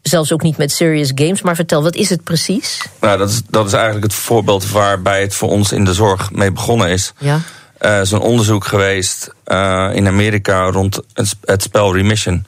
Zelfs 0.03 0.33
ook 0.33 0.43
niet 0.43 0.57
met 0.57 0.73
serious 0.73 1.13
games. 1.15 1.43
Maar 1.43 1.55
vertel, 1.55 1.83
wat 1.83 1.95
is 1.95 2.11
het 2.11 2.25
precies? 2.25 2.83
Nou, 3.01 3.19
dat 3.19 3.31
is, 3.31 3.43
dat 3.49 3.67
is 3.67 3.73
eigenlijk 3.73 4.05
het 4.05 4.15
voorbeeld 4.15 4.71
waarbij 4.71 5.21
het 5.21 5.35
voor 5.35 5.49
ons 5.49 5.73
in 5.73 5.85
de 5.85 5.95
zorg 5.95 6.31
mee 6.31 6.53
begonnen 6.53 6.89
is. 6.89 7.13
Ja. 7.19 7.41
Uh, 7.81 8.01
is 8.01 8.11
een 8.11 8.21
onderzoek 8.21 8.65
geweest 8.65 9.35
uh, 9.47 9.91
in 9.93 10.07
Amerika 10.07 10.71
rond 10.71 11.01
het 11.45 11.63
spel 11.63 11.95
Remission. 11.95 12.45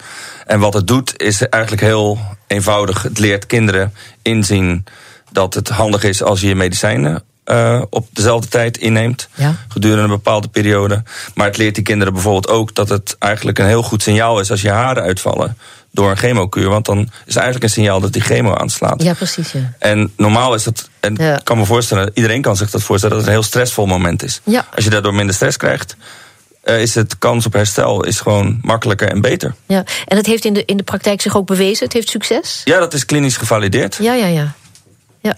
En 0.46 0.60
wat 0.60 0.74
het 0.74 0.86
doet 0.86 1.20
is 1.22 1.48
eigenlijk 1.48 1.82
heel 1.82 2.18
eenvoudig. 2.46 3.02
Het 3.02 3.18
leert 3.18 3.46
kinderen 3.46 3.94
inzien 4.22 4.84
dat 5.30 5.54
het 5.54 5.68
handig 5.68 6.02
is 6.02 6.22
als 6.22 6.40
je 6.40 6.46
je 6.46 6.54
medicijnen 6.54 7.22
uh, 7.44 7.82
op 7.90 8.08
dezelfde 8.12 8.48
tijd 8.48 8.76
inneemt. 8.76 9.28
Ja. 9.34 9.56
Gedurende 9.68 10.02
een 10.02 10.08
bepaalde 10.08 10.48
periode. 10.48 11.02
Maar 11.34 11.46
het 11.46 11.56
leert 11.56 11.74
die 11.74 11.84
kinderen 11.84 12.12
bijvoorbeeld 12.12 12.48
ook 12.48 12.74
dat 12.74 12.88
het 12.88 13.16
eigenlijk 13.18 13.58
een 13.58 13.66
heel 13.66 13.82
goed 13.82 14.02
signaal 14.02 14.40
is 14.40 14.50
als 14.50 14.62
je 14.62 14.70
haren 14.70 15.02
uitvallen 15.02 15.56
door 15.92 16.10
een 16.10 16.16
chemokuur. 16.16 16.68
Want 16.68 16.84
dan 16.84 16.98
is 16.98 17.08
het 17.24 17.36
eigenlijk 17.36 17.64
een 17.64 17.70
signaal 17.70 18.00
dat 18.00 18.12
die 18.12 18.22
chemo 18.22 18.54
aanslaat. 18.54 19.02
Ja, 19.02 19.14
precies. 19.14 19.52
Ja. 19.52 19.72
En 19.78 20.12
normaal 20.16 20.54
is 20.54 20.62
dat, 20.62 20.88
en 21.00 21.16
ik 21.16 21.40
kan 21.44 21.58
me 21.58 21.64
voorstellen, 21.64 22.10
iedereen 22.14 22.42
kan 22.42 22.56
zich 22.56 22.70
dat 22.70 22.82
voorstellen, 22.82 23.16
dat 23.16 23.24
het 23.24 23.34
een 23.34 23.40
heel 23.40 23.48
stressvol 23.50 23.86
moment 23.86 24.22
is. 24.22 24.40
Ja. 24.44 24.66
Als 24.74 24.84
je 24.84 24.90
daardoor 24.90 25.14
minder 25.14 25.34
stress 25.34 25.56
krijgt, 25.56 25.96
uh, 26.64 26.80
is 26.80 26.94
het 26.94 27.18
kans 27.18 27.46
op 27.46 27.52
herstel 27.52 28.04
is 28.04 28.20
gewoon 28.20 28.58
makkelijker 28.62 29.08
en 29.08 29.20
beter. 29.20 29.54
Ja, 29.66 29.84
en 30.06 30.16
het 30.16 30.26
heeft 30.26 30.44
in 30.44 30.52
de, 30.52 30.64
in 30.64 30.76
de 30.76 30.82
praktijk 30.82 31.20
zich 31.20 31.36
ook 31.36 31.46
bewezen? 31.46 31.84
Het 31.84 31.92
heeft 31.92 32.08
succes? 32.08 32.60
Ja, 32.64 32.78
dat 32.78 32.94
is 32.94 33.04
klinisch 33.04 33.36
gevalideerd. 33.36 33.98
Ja, 34.00 34.14
ja, 34.14 34.26
ja. 34.26 34.54
ja. 35.20 35.36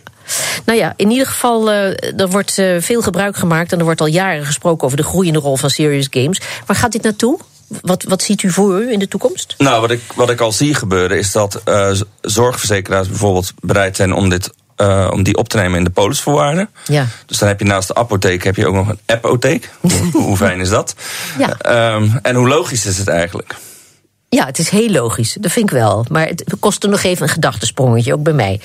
Nou 0.65 0.79
ja, 0.79 0.93
in 0.97 1.11
ieder 1.11 1.27
geval, 1.27 1.71
uh, 1.71 2.21
er 2.21 2.29
wordt 2.29 2.59
uh, 2.59 2.81
veel 2.81 3.03
gebruik 3.03 3.37
gemaakt... 3.37 3.73
en 3.73 3.79
er 3.79 3.85
wordt 3.85 4.01
al 4.01 4.07
jaren 4.07 4.47
gesproken 4.47 4.85
over 4.85 4.97
de 4.97 5.03
groeiende 5.03 5.39
rol 5.39 5.57
van 5.57 5.71
serious 5.71 6.07
games. 6.11 6.41
Waar 6.67 6.77
gaat 6.77 6.93
dit 6.93 7.03
naartoe? 7.03 7.39
Wat, 7.67 8.03
wat 8.03 8.23
ziet 8.23 8.43
u 8.43 8.51
voor 8.51 8.83
u 8.83 8.93
in 8.93 8.99
de 8.99 9.09
toekomst? 9.09 9.55
Nou, 9.59 9.81
wat 9.81 9.91
ik, 9.91 10.01
wat 10.15 10.31
ik 10.31 10.41
al 10.41 10.53
zie 10.53 10.75
gebeuren 10.75 11.19
is 11.19 11.33
dat 11.33 11.63
uh, 11.69 11.91
zorgverzekeraars 12.21 13.09
bijvoorbeeld 13.09 13.53
bereid 13.61 13.97
zijn 13.97 14.13
om 14.13 14.29
dit 14.29 14.51
uh, 14.77 15.09
om 15.13 15.23
die 15.23 15.37
op 15.37 15.49
te 15.49 15.57
nemen 15.57 15.79
in 15.79 15.85
de 15.85 15.91
polisvoorwaarden. 15.91 16.69
Ja. 16.85 17.07
Dus 17.27 17.39
dan 17.39 17.49
heb 17.49 17.59
je 17.59 17.65
naast 17.65 17.89
de 17.89 17.95
apotheek 17.95 18.45
heb 18.45 18.57
je 18.57 18.67
ook 18.67 18.75
nog 18.75 18.89
een 18.89 18.99
apotheek. 19.07 19.71
hoe, 19.81 20.11
hoe 20.13 20.37
fijn 20.37 20.61
is 20.61 20.69
dat? 20.69 20.95
Ja. 21.39 21.95
Um, 21.95 22.19
en 22.23 22.35
hoe 22.35 22.49
logisch 22.49 22.87
is 22.87 22.99
het 22.99 23.09
eigenlijk? 23.09 23.55
Ja, 24.35 24.47
het 24.47 24.59
is 24.59 24.69
heel 24.69 24.91
logisch. 24.91 25.37
Dat 25.41 25.53
vind 25.53 25.71
ik 25.71 25.77
wel. 25.77 26.05
Maar 26.11 26.27
het 26.27 26.45
kostte 26.61 26.89
nog 26.89 27.03
even 27.03 27.23
een 27.23 27.29
gedachtesprongetje, 27.29 28.15
ook 28.15 28.23
bij 28.23 28.33
mij. 28.33 28.61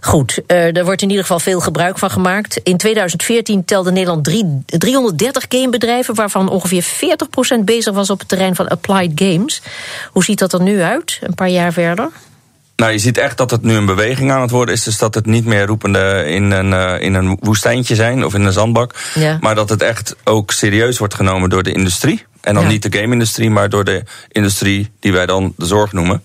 Goed, 0.00 0.40
uh, 0.46 0.76
er 0.76 0.84
wordt 0.84 1.02
in 1.02 1.08
ieder 1.08 1.24
geval 1.24 1.40
veel 1.40 1.60
gebruik 1.60 1.98
van 1.98 2.10
gemaakt. 2.10 2.60
In 2.62 2.76
2014 2.76 3.64
telde 3.64 3.92
Nederland 3.92 4.24
drie, 4.24 4.62
330 4.66 5.44
gamebedrijven... 5.48 6.14
waarvan 6.14 6.48
ongeveer 6.48 6.84
40% 7.60 7.64
bezig 7.64 7.94
was 7.94 8.10
op 8.10 8.18
het 8.18 8.28
terrein 8.28 8.54
van 8.54 8.68
applied 8.68 9.12
games. 9.14 9.62
Hoe 10.10 10.24
ziet 10.24 10.38
dat 10.38 10.52
er 10.52 10.62
nu 10.62 10.82
uit, 10.82 11.18
een 11.22 11.34
paar 11.34 11.50
jaar 11.50 11.72
verder? 11.72 12.10
Nou, 12.76 12.92
je 12.92 12.98
ziet 12.98 13.18
echt 13.18 13.36
dat 13.36 13.50
het 13.50 13.62
nu 13.62 13.74
een 13.74 13.86
beweging 13.86 14.30
aan 14.32 14.40
het 14.40 14.50
worden 14.50 14.74
is. 14.74 14.82
Dus 14.82 14.98
dat 14.98 15.14
het 15.14 15.26
niet 15.26 15.44
meer 15.44 15.66
roepende 15.66 16.24
in 16.26 16.50
een, 16.50 16.70
uh, 16.70 17.00
in 17.00 17.14
een 17.14 17.38
woestijntje 17.40 17.94
zijn 17.94 18.24
of 18.24 18.34
in 18.34 18.42
een 18.42 18.52
zandbak. 18.52 18.94
Ja. 19.14 19.38
Maar 19.40 19.54
dat 19.54 19.68
het 19.68 19.82
echt 19.82 20.16
ook 20.24 20.52
serieus 20.52 20.98
wordt 20.98 21.14
genomen 21.14 21.50
door 21.50 21.62
de 21.62 21.72
industrie. 21.72 22.24
En 22.44 22.54
dan 22.54 22.62
Ja. 22.62 22.68
niet 22.68 22.82
de 22.92 22.98
game-industrie, 22.98 23.50
maar 23.50 23.68
door 23.68 23.84
de 23.84 24.02
industrie 24.28 24.90
die 25.00 25.12
wij 25.12 25.26
dan 25.26 25.52
de 25.56 25.66
zorg 25.66 25.92
noemen. 25.92 26.22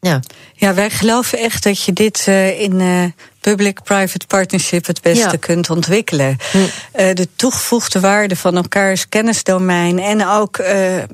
Ja. 0.00 0.20
Ja, 0.54 0.74
wij 0.74 0.90
geloven 0.90 1.38
echt 1.38 1.62
dat 1.62 1.82
je 1.82 1.92
dit 1.92 2.26
uh, 2.28 2.60
in 2.60 2.80
uh, 2.80 3.04
public-private 3.40 4.26
partnership 4.26 4.86
het 4.86 5.02
beste 5.02 5.28
Ja. 5.30 5.36
kunt 5.40 5.70
ontwikkelen. 5.70 6.36
Hm. 6.50 6.56
Uh, 6.58 7.14
de 7.14 7.28
toegevoegde 7.36 8.00
waarde 8.00 8.36
van 8.36 8.56
elkaars 8.56 9.08
kennisdomein 9.08 9.98
en 9.98 10.26
ook 10.26 10.58
uh, 10.58 10.66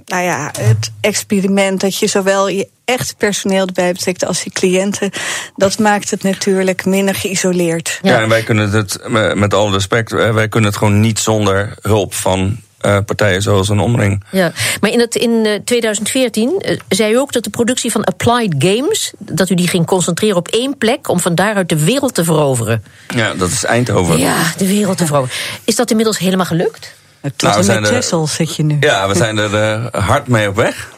nou 0.04 0.22
ja, 0.24 0.50
het 0.58 0.90
experiment 1.00 1.80
dat 1.80 1.98
je 1.98 2.06
zowel 2.06 2.48
je 2.48 2.68
echt 2.84 3.16
personeel 3.16 3.66
erbij 3.66 3.92
betrekt 3.92 4.24
als 4.24 4.42
je 4.42 4.50
cliënten, 4.50 5.10
dat 5.56 5.78
maakt 5.78 6.10
het 6.10 6.22
natuurlijk 6.22 6.84
minder 6.84 7.14
geïsoleerd. 7.14 7.98
Ja, 8.02 8.20
en 8.20 8.28
wij 8.28 8.42
kunnen 8.42 8.70
het, 8.70 8.96
eh, 8.96 9.32
met 9.32 9.54
alle 9.54 9.72
respect, 9.72 10.12
eh, 10.12 10.34
wij 10.34 10.48
kunnen 10.48 10.70
het 10.70 10.78
gewoon 10.78 11.00
niet 11.00 11.18
zonder 11.18 11.74
hulp 11.80 12.14
van 12.14 12.60
uh, 12.86 12.98
partijen 13.06 13.42
zoals 13.42 13.68
een 13.68 13.80
omring. 13.80 14.24
Ja, 14.30 14.52
maar 14.80 14.90
in, 14.90 15.00
het, 15.00 15.14
in 15.14 15.30
uh, 15.30 15.54
2014 15.64 16.52
uh, 16.58 16.78
zei 16.88 17.12
u 17.12 17.18
ook 17.18 17.32
dat 17.32 17.44
de 17.44 17.50
productie 17.50 17.92
van 17.92 18.04
applied 18.04 18.54
games, 18.58 19.12
dat 19.18 19.50
u 19.50 19.54
die 19.54 19.68
ging 19.68 19.86
concentreren 19.86 20.36
op 20.36 20.48
één 20.48 20.78
plek 20.78 21.08
om 21.08 21.20
van 21.20 21.34
daaruit 21.34 21.68
de 21.68 21.84
wereld 21.84 22.14
te 22.14 22.24
veroveren. 22.24 22.84
Ja, 23.08 23.34
dat 23.34 23.50
is 23.50 23.64
Eindhoven. 23.64 24.18
Ja, 24.18 24.36
de 24.56 24.66
wereld 24.66 24.98
te 24.98 25.06
veroveren. 25.06 25.36
Is 25.64 25.76
dat 25.76 25.90
inmiddels 25.90 26.18
helemaal 26.18 26.46
gelukt? 26.46 26.96
Tot 27.22 27.42
Nou, 27.42 27.56
we 27.56 27.62
zijn 27.62 27.80
met 27.80 27.90
Texel 27.90 28.26
zit 28.26 28.56
je 28.56 28.62
nu. 28.62 28.76
Ja, 28.80 29.08
we 29.08 29.14
zijn 29.14 29.38
er 29.38 29.80
uh, 29.80 29.86
hard 30.06 30.28
mee 30.28 30.48
op 30.48 30.56
weg. 30.56 30.88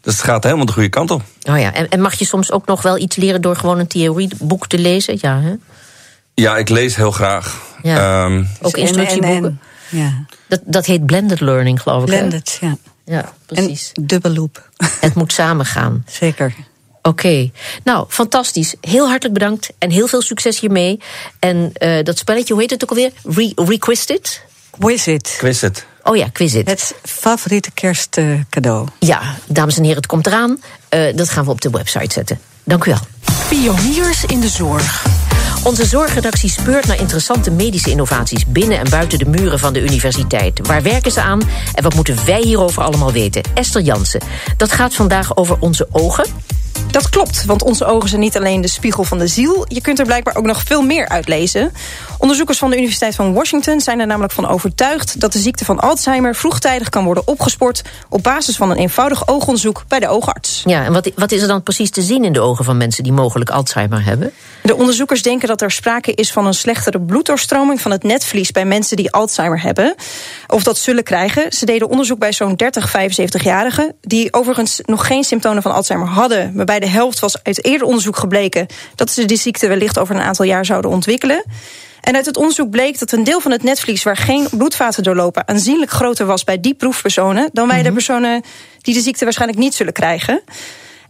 Dus 0.00 0.14
het 0.14 0.22
gaat 0.22 0.44
helemaal 0.44 0.66
de 0.66 0.72
goede 0.72 0.88
kant 0.88 1.10
op. 1.10 1.22
Oh 1.50 1.58
ja, 1.58 1.74
en, 1.74 1.88
en 1.88 2.00
mag 2.00 2.14
je 2.14 2.24
soms 2.24 2.52
ook 2.52 2.66
nog 2.66 2.82
wel 2.82 2.98
iets 2.98 3.16
leren 3.16 3.40
door 3.40 3.56
gewoon 3.56 3.78
een 3.78 3.86
theorieboek 3.86 4.66
te 4.66 4.78
lezen? 4.78 5.18
Ja, 5.20 5.40
hè? 5.40 5.54
Ja, 6.34 6.56
ik 6.56 6.68
lees 6.68 6.96
heel 6.96 7.10
graag. 7.10 7.56
Ja. 7.82 8.24
Um, 8.24 8.48
Ook 8.60 8.76
En- 8.76 8.80
instructieboeken. 8.80 9.60
Ja, 9.90 10.24
Dat, 10.48 10.60
dat 10.64 10.86
heet 10.86 11.06
blended 11.06 11.40
learning, 11.40 11.82
geloof 11.82 12.02
ik. 12.02 12.08
hè? 12.10 12.16
blended, 12.16 12.58
ja. 12.60 12.76
Ja, 13.04 13.32
precies. 13.46 13.90
En 13.94 14.06
dubbelloop, 14.06 14.70
Het 15.00 15.14
moet 15.14 15.32
samengaan. 15.32 16.04
zeker. 16.10 16.54
Oké, 17.02 17.50
nou, 17.84 18.06
fantastisch. 18.08 18.74
Heel 18.80 19.06
hartelijk 19.08 19.34
bedankt 19.38 19.70
en 19.78 19.90
heel 19.90 20.06
veel 20.06 20.22
succes 20.22 20.60
hiermee. 20.60 21.00
En 21.38 21.72
uh, 21.82 22.02
dat 22.02 22.18
spelletje, 22.18 22.52
hoe 22.52 22.62
heet 22.62 22.70
het 22.70 22.82
ook 22.82 22.90
alweer? 22.90 23.12
Re 23.24 23.52
Requisted? 23.54 24.42
Quizit, 24.78 25.34
quiz 25.38 25.60
het. 25.60 25.86
Oh 26.02 26.16
ja, 26.16 26.28
Quizit. 26.32 26.66
het 26.68 26.94
favoriete 27.02 27.70
kerstcadeau. 27.70 28.88
Ja, 28.98 29.34
dames 29.46 29.76
en 29.76 29.82
heren, 29.82 29.96
het 29.96 30.06
komt 30.06 30.26
eraan. 30.26 30.60
Uh, 30.94 31.16
dat 31.16 31.28
gaan 31.28 31.44
we 31.44 31.50
op 31.50 31.60
de 31.60 31.70
website 31.70 32.12
zetten. 32.12 32.40
Dank 32.64 32.84
u 32.84 32.90
wel. 32.90 33.00
Pioniers 33.48 34.24
in 34.24 34.40
de 34.40 34.48
zorg. 34.48 35.04
Onze 35.64 35.86
zorgredactie 35.86 36.50
speurt 36.50 36.86
naar 36.86 37.00
interessante 37.00 37.50
medische 37.50 37.90
innovaties 37.90 38.46
binnen 38.46 38.78
en 38.78 38.90
buiten 38.90 39.18
de 39.18 39.24
muren 39.24 39.58
van 39.58 39.72
de 39.72 39.80
universiteit. 39.80 40.66
Waar 40.66 40.82
werken 40.82 41.12
ze 41.12 41.22
aan 41.22 41.40
en 41.74 41.82
wat 41.82 41.94
moeten 41.94 42.24
wij 42.26 42.40
hierover 42.40 42.82
allemaal 42.82 43.12
weten? 43.12 43.42
Esther 43.54 43.82
Jansen. 43.82 44.20
Dat 44.56 44.72
gaat 44.72 44.94
vandaag 44.94 45.36
over 45.36 45.56
onze 45.58 45.88
ogen. 45.90 46.24
Dat 46.90 47.08
klopt, 47.08 47.44
want 47.44 47.62
onze 47.62 47.84
ogen 47.84 48.08
zijn 48.08 48.20
niet 48.20 48.36
alleen 48.36 48.60
de 48.60 48.68
spiegel 48.68 49.04
van 49.04 49.18
de 49.18 49.26
ziel. 49.26 49.64
Je 49.68 49.80
kunt 49.80 49.98
er 49.98 50.04
blijkbaar 50.04 50.36
ook 50.36 50.46
nog 50.46 50.62
veel 50.64 50.82
meer 50.82 51.08
uitlezen. 51.08 51.72
Onderzoekers 52.18 52.58
van 52.58 52.70
de 52.70 52.76
Universiteit 52.76 53.14
van 53.14 53.32
Washington 53.32 53.80
zijn 53.80 54.00
er 54.00 54.06
namelijk 54.06 54.32
van 54.32 54.48
overtuigd 54.48 55.20
dat 55.20 55.32
de 55.32 55.38
ziekte 55.38 55.64
van 55.64 55.80
Alzheimer 55.80 56.34
vroegtijdig 56.34 56.88
kan 56.88 57.04
worden 57.04 57.26
opgespoord 57.26 57.82
op 58.08 58.22
basis 58.22 58.56
van 58.56 58.70
een 58.70 58.76
eenvoudig 58.76 59.28
oogonderzoek 59.28 59.84
bij 59.88 60.00
de 60.00 60.08
oogarts. 60.08 60.62
Ja, 60.66 60.84
en 60.84 60.92
wat, 60.92 61.10
wat 61.14 61.32
is 61.32 61.42
er 61.42 61.48
dan 61.48 61.62
precies 61.62 61.90
te 61.90 62.02
zien 62.02 62.24
in 62.24 62.32
de 62.32 62.40
ogen 62.40 62.64
van 62.64 62.76
mensen 62.76 63.02
die 63.02 63.12
mogelijk 63.12 63.50
Alzheimer 63.50 64.04
hebben? 64.04 64.32
De 64.62 64.76
onderzoekers 64.76 65.22
denken 65.22 65.48
dat 65.48 65.60
er 65.60 65.70
sprake 65.70 66.14
is 66.14 66.32
van 66.32 66.46
een 66.46 66.54
slechtere 66.54 67.00
bloeddoorstroming 67.00 67.80
van 67.80 67.90
het 67.90 68.02
netvlies 68.02 68.50
bij 68.50 68.64
mensen 68.64 68.96
die 68.96 69.12
Alzheimer 69.12 69.62
hebben. 69.62 69.94
Of 70.46 70.62
dat 70.62 70.78
zullen 70.78 71.04
krijgen. 71.04 71.52
Ze 71.52 71.66
deden 71.66 71.88
onderzoek 71.88 72.18
bij 72.18 72.32
zo'n 72.32 72.56
30, 72.56 72.88
75-jarigen, 72.88 73.94
die 74.00 74.32
overigens 74.32 74.80
nog 74.84 75.06
geen 75.06 75.24
symptomen 75.24 75.62
van 75.62 75.72
Alzheimer 75.72 76.08
hadden. 76.08 76.52
Maar 76.60 76.78
bij 76.78 76.80
de 76.80 76.94
helft 76.94 77.18
was 77.18 77.42
uit 77.42 77.64
eerder 77.64 77.86
onderzoek 77.86 78.16
gebleken 78.16 78.66
dat 78.94 79.10
ze 79.10 79.24
die 79.24 79.36
ziekte 79.36 79.68
wellicht 79.68 79.98
over 79.98 80.14
een 80.14 80.20
aantal 80.20 80.44
jaar 80.44 80.64
zouden 80.64 80.90
ontwikkelen. 80.90 81.44
En 82.00 82.14
uit 82.14 82.26
het 82.26 82.36
onderzoek 82.36 82.70
bleek 82.70 82.98
dat 82.98 83.12
een 83.12 83.24
deel 83.24 83.40
van 83.40 83.50
het 83.50 83.62
netvlies 83.62 84.02
waar 84.02 84.16
geen 84.16 84.48
bloedvaten 84.50 85.02
doorlopen 85.02 85.48
aanzienlijk 85.48 85.90
groter 85.90 86.26
was 86.26 86.44
bij 86.44 86.60
die 86.60 86.74
proefpersonen 86.74 87.50
dan 87.52 87.68
bij 87.68 87.82
de 87.82 87.92
personen 87.92 88.42
die 88.80 88.94
de 88.94 89.00
ziekte 89.00 89.24
waarschijnlijk 89.24 89.60
niet 89.60 89.74
zullen 89.74 89.92
krijgen. 89.92 90.42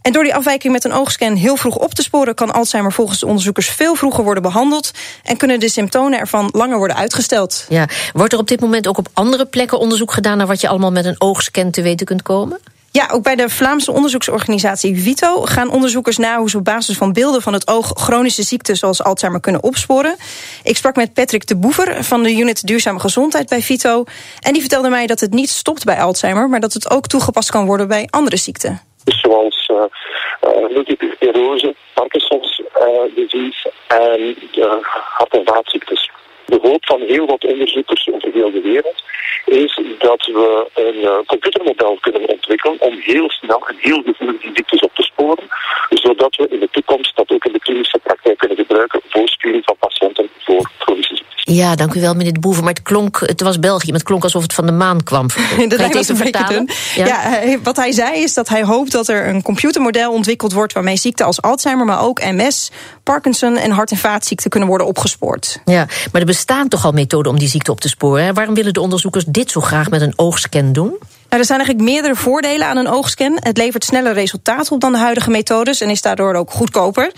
En 0.01 0.11
door 0.11 0.23
die 0.23 0.35
afwijking 0.35 0.73
met 0.73 0.83
een 0.83 0.93
oogscan 0.93 1.35
heel 1.35 1.55
vroeg 1.55 1.75
op 1.75 1.93
te 1.93 2.01
sporen, 2.01 2.35
kan 2.35 2.53
Alzheimer 2.53 2.91
volgens 2.91 3.19
de 3.19 3.25
onderzoekers 3.25 3.69
veel 3.69 3.95
vroeger 3.95 4.23
worden 4.23 4.43
behandeld 4.43 4.91
en 5.23 5.37
kunnen 5.37 5.59
de 5.59 5.69
symptomen 5.69 6.19
ervan 6.19 6.49
langer 6.51 6.77
worden 6.77 6.97
uitgesteld. 6.97 7.65
Ja, 7.69 7.87
wordt 8.13 8.33
er 8.33 8.39
op 8.39 8.47
dit 8.47 8.59
moment 8.59 8.87
ook 8.87 8.97
op 8.97 9.07
andere 9.13 9.45
plekken 9.45 9.79
onderzoek 9.79 10.11
gedaan 10.11 10.37
naar 10.37 10.47
wat 10.47 10.61
je 10.61 10.67
allemaal 10.67 10.91
met 10.91 11.05
een 11.05 11.21
oogscan 11.21 11.71
te 11.71 11.81
weten 11.81 12.05
kunt 12.05 12.21
komen? 12.21 12.59
Ja, 12.93 13.09
ook 13.11 13.23
bij 13.23 13.35
de 13.35 13.49
Vlaamse 13.49 13.91
onderzoeksorganisatie 13.91 15.01
Vito 15.01 15.41
gaan 15.41 15.69
onderzoekers 15.71 16.17
na 16.17 16.37
hoe 16.37 16.49
ze 16.49 16.57
op 16.57 16.63
basis 16.63 16.97
van 16.97 17.13
beelden 17.13 17.41
van 17.41 17.53
het 17.53 17.67
oog 17.67 17.91
chronische 17.93 18.43
ziekten 18.43 18.75
zoals 18.75 19.03
Alzheimer 19.03 19.41
kunnen 19.41 19.63
opsporen. 19.63 20.15
Ik 20.63 20.77
sprak 20.77 20.95
met 20.95 21.13
Patrick 21.13 21.47
de 21.47 21.57
Boever 21.57 22.03
van 22.03 22.23
de 22.23 22.35
unit 22.35 22.67
Duurzame 22.67 22.99
Gezondheid 22.99 23.49
bij 23.49 23.61
Vito. 23.61 24.03
En 24.39 24.53
die 24.53 24.61
vertelde 24.61 24.89
mij 24.89 25.07
dat 25.07 25.19
het 25.19 25.33
niet 25.33 25.49
stopt 25.49 25.85
bij 25.85 26.01
Alzheimer, 26.01 26.49
maar 26.49 26.59
dat 26.59 26.73
het 26.73 26.91
ook 26.91 27.07
toegepast 27.07 27.51
kan 27.51 27.65
worden 27.65 27.87
bij 27.87 28.07
andere 28.09 28.37
ziekten. 28.37 28.81
Dus 29.03 29.19
zoals 29.19 29.69
uh, 29.71 30.69
multiple 30.69 31.11
sclerose, 31.15 31.75
Parkinson's 31.93 32.59
uh, 32.59 33.15
disease 33.15 33.71
en 33.87 34.35
de 34.51 35.41
hart-. 35.45 36.10
De 36.51 36.59
hoop 36.61 36.85
van 36.85 37.01
heel 37.01 37.25
wat 37.25 37.45
onderzoekers 37.45 38.09
over 38.11 38.31
heel 38.33 38.51
de 38.51 38.61
wereld 38.61 39.03
is 39.45 39.79
dat 39.97 40.25
we 40.25 40.67
een 40.73 40.95
uh, 40.95 41.17
computermodel 41.25 41.97
kunnen 42.01 42.27
ontwikkelen 42.27 42.81
om 42.81 42.99
heel 42.99 43.29
snel 43.29 43.67
en 43.67 43.75
heel 43.79 44.01
gevoelig 44.05 44.41
die 44.41 44.51
ziektes 44.53 44.79
op 44.79 44.95
te 44.95 45.03
sporen, 45.03 45.43
zodat 45.89 46.35
we 46.35 46.47
in 46.49 46.59
de 46.59 46.69
toekomst 46.71 47.15
dat 47.15 47.31
ook 47.31 47.45
in 47.45 47.51
de 47.51 47.59
klinische 47.59 47.99
praktijk 47.99 48.37
kunnen 48.37 48.57
gebruiken 48.57 49.01
voor 49.07 49.27
screening 49.27 49.63
van 49.65 49.75
patiënten 49.79 50.29
voor 50.37 50.69
chronische. 50.77 51.10
Ja, 51.53 51.75
dank 51.75 51.93
u 51.93 52.01
wel, 52.01 52.13
meneer 52.13 52.33
de 52.33 52.39
Boever. 52.39 52.63
Maar 52.63 52.73
het 52.73 52.81
klonk, 52.81 53.19
het 53.25 53.41
was 53.41 53.59
België, 53.59 53.85
maar 53.85 53.95
het 53.99 54.07
klonk 54.07 54.23
alsof 54.23 54.41
het 54.41 54.53
van 54.53 54.65
de 54.65 54.71
maan 54.71 55.03
kwam. 55.03 55.25
Het 55.57 55.77
was 55.93 55.95
even 55.95 56.15
vertalen? 56.17 56.69
Ja, 56.95 57.19
hij- 57.19 57.59
wat 57.63 57.75
hij 57.75 57.91
zei 57.91 58.21
is 58.23 58.33
dat 58.33 58.49
hij 58.49 58.63
hoopt 58.63 58.91
dat 58.91 59.07
er 59.07 59.27
een 59.27 59.41
computermodel 59.41 60.11
ontwikkeld 60.11 60.53
wordt 60.53 60.73
waarmee 60.73 60.97
ziekten 60.97 61.25
als 61.25 61.41
Alzheimer, 61.41 61.85
maar 61.85 62.01
ook 62.01 62.19
MS, 62.21 62.71
Parkinson 63.03 63.57
en 63.57 63.71
hart- 63.71 63.91
en 63.91 63.97
vaatziekten 63.97 64.49
kunnen 64.49 64.69
worden 64.69 64.87
opgespoord. 64.87 65.59
Ja, 65.65 65.87
maar 66.11 66.21
er 66.21 66.27
bestaan 66.27 66.67
toch 66.67 66.85
al 66.85 66.91
methoden 66.91 67.31
om 67.31 67.39
die 67.39 67.47
ziekte 67.49 67.71
op 67.71 67.79
te 67.81 67.89
sporen. 67.89 68.23
Hè? 68.25 68.33
Waarom 68.33 68.53
willen 68.55 68.73
de 68.73 68.81
onderzoekers 68.81 69.23
dit 69.27 69.51
zo 69.51 69.61
graag 69.61 69.89
met 69.89 70.01
een 70.01 70.13
oogscan 70.15 70.73
doen? 70.73 70.97
Nou, 71.31 71.43
er 71.43 71.49
zijn 71.49 71.59
eigenlijk 71.59 71.89
meerdere 71.89 72.15
voordelen 72.15 72.67
aan 72.67 72.77
een 72.77 72.87
oogscan. 72.87 73.37
Het 73.39 73.57
levert 73.57 73.83
sneller 73.83 74.13
resultaten 74.13 74.71
op 74.71 74.81
dan 74.81 74.91
de 74.91 74.97
huidige 74.97 75.29
methodes 75.29 75.81
en 75.81 75.89
is 75.89 76.01
daardoor 76.01 76.33
ook 76.35 76.51
goedkoper. 76.51 77.11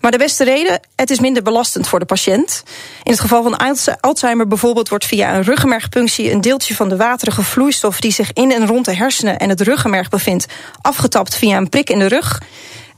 Maar 0.00 0.10
de 0.10 0.18
beste 0.18 0.44
reden, 0.44 0.80
het 0.96 1.10
is 1.10 1.20
minder 1.20 1.42
belastend 1.42 1.88
voor 1.88 1.98
de 1.98 2.04
patiënt. 2.04 2.62
In 3.02 3.10
het 3.10 3.20
geval 3.20 3.42
van 3.42 3.56
Alz- 3.56 3.88
Alzheimer 4.00 4.46
bijvoorbeeld 4.46 4.88
wordt 4.88 5.06
via 5.06 5.34
een 5.34 5.42
ruggenmergpunctie 5.42 6.30
een 6.30 6.40
deeltje 6.40 6.74
van 6.74 6.88
de 6.88 6.96
waterige 6.96 7.42
vloeistof 7.42 8.00
die 8.00 8.12
zich 8.12 8.32
in 8.32 8.52
en 8.52 8.66
rond 8.66 8.84
de 8.84 8.94
hersenen 8.94 9.38
en 9.38 9.48
het 9.48 9.60
ruggenmerg 9.60 10.08
bevindt, 10.08 10.46
afgetapt 10.80 11.34
via 11.34 11.56
een 11.56 11.68
prik 11.68 11.90
in 11.90 11.98
de 11.98 12.08
rug. 12.08 12.40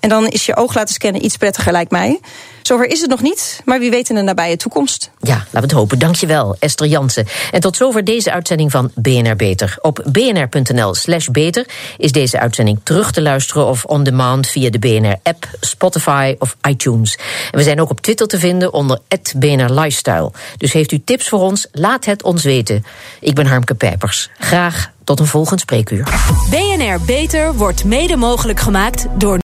En 0.00 0.08
dan 0.08 0.28
is 0.28 0.46
je 0.46 0.56
oog 0.56 0.74
laten 0.74 0.94
scannen 0.94 1.24
iets 1.24 1.36
prettiger, 1.36 1.72
lijkt 1.72 1.90
mij. 1.90 2.20
Zover 2.62 2.86
is 2.86 3.00
het 3.00 3.10
nog 3.10 3.22
niet, 3.22 3.60
maar 3.64 3.78
wie 3.78 3.90
weet 3.90 4.08
in 4.08 4.14
de 4.14 4.22
nabije 4.22 4.56
toekomst. 4.56 5.10
Ja, 5.20 5.34
laten 5.34 5.52
we 5.52 5.60
het 5.60 5.72
hopen. 5.72 5.98
Dankjewel, 5.98 6.56
Esther 6.58 6.86
Jansen. 6.86 7.26
En 7.50 7.60
tot 7.60 7.76
zover 7.76 8.04
deze 8.04 8.32
uitzending 8.32 8.70
van 8.70 8.90
BNR 8.94 9.36
Beter. 9.36 9.78
Op 9.80 10.04
bnr.nl 10.12 10.94
slash 10.94 11.26
beter 11.26 11.66
is 11.98 12.12
deze 12.12 12.38
uitzending 12.40 12.80
terug 12.82 13.12
te 13.12 13.22
luisteren... 13.22 13.66
of 13.66 13.84
on 13.84 14.02
demand 14.02 14.46
via 14.46 14.70
de 14.70 14.78
BNR-app, 14.78 15.48
Spotify 15.60 16.34
of 16.38 16.56
iTunes. 16.68 17.18
En 17.50 17.58
we 17.58 17.62
zijn 17.62 17.80
ook 17.80 17.90
op 17.90 18.00
Twitter 18.00 18.26
te 18.26 18.38
vinden 18.38 18.72
onder 18.72 18.98
BNR 19.36 19.72
Lifestyle. 19.72 20.32
Dus 20.56 20.72
heeft 20.72 20.92
u 20.92 21.00
tips 21.04 21.28
voor 21.28 21.40
ons, 21.40 21.66
laat 21.72 22.04
het 22.04 22.22
ons 22.22 22.42
weten. 22.42 22.84
Ik 23.20 23.34
ben 23.34 23.46
Harmke 23.46 23.74
Pijpers. 23.74 24.30
Graag 24.38 24.90
tot 25.04 25.20
een 25.20 25.26
volgend 25.26 25.60
spreekuur. 25.60 26.04
BNR 26.50 27.00
Beter 27.06 27.54
wordt 27.54 27.84
mede 27.84 28.16
mogelijk 28.16 28.60
gemaakt 28.60 29.06
door 29.18 29.38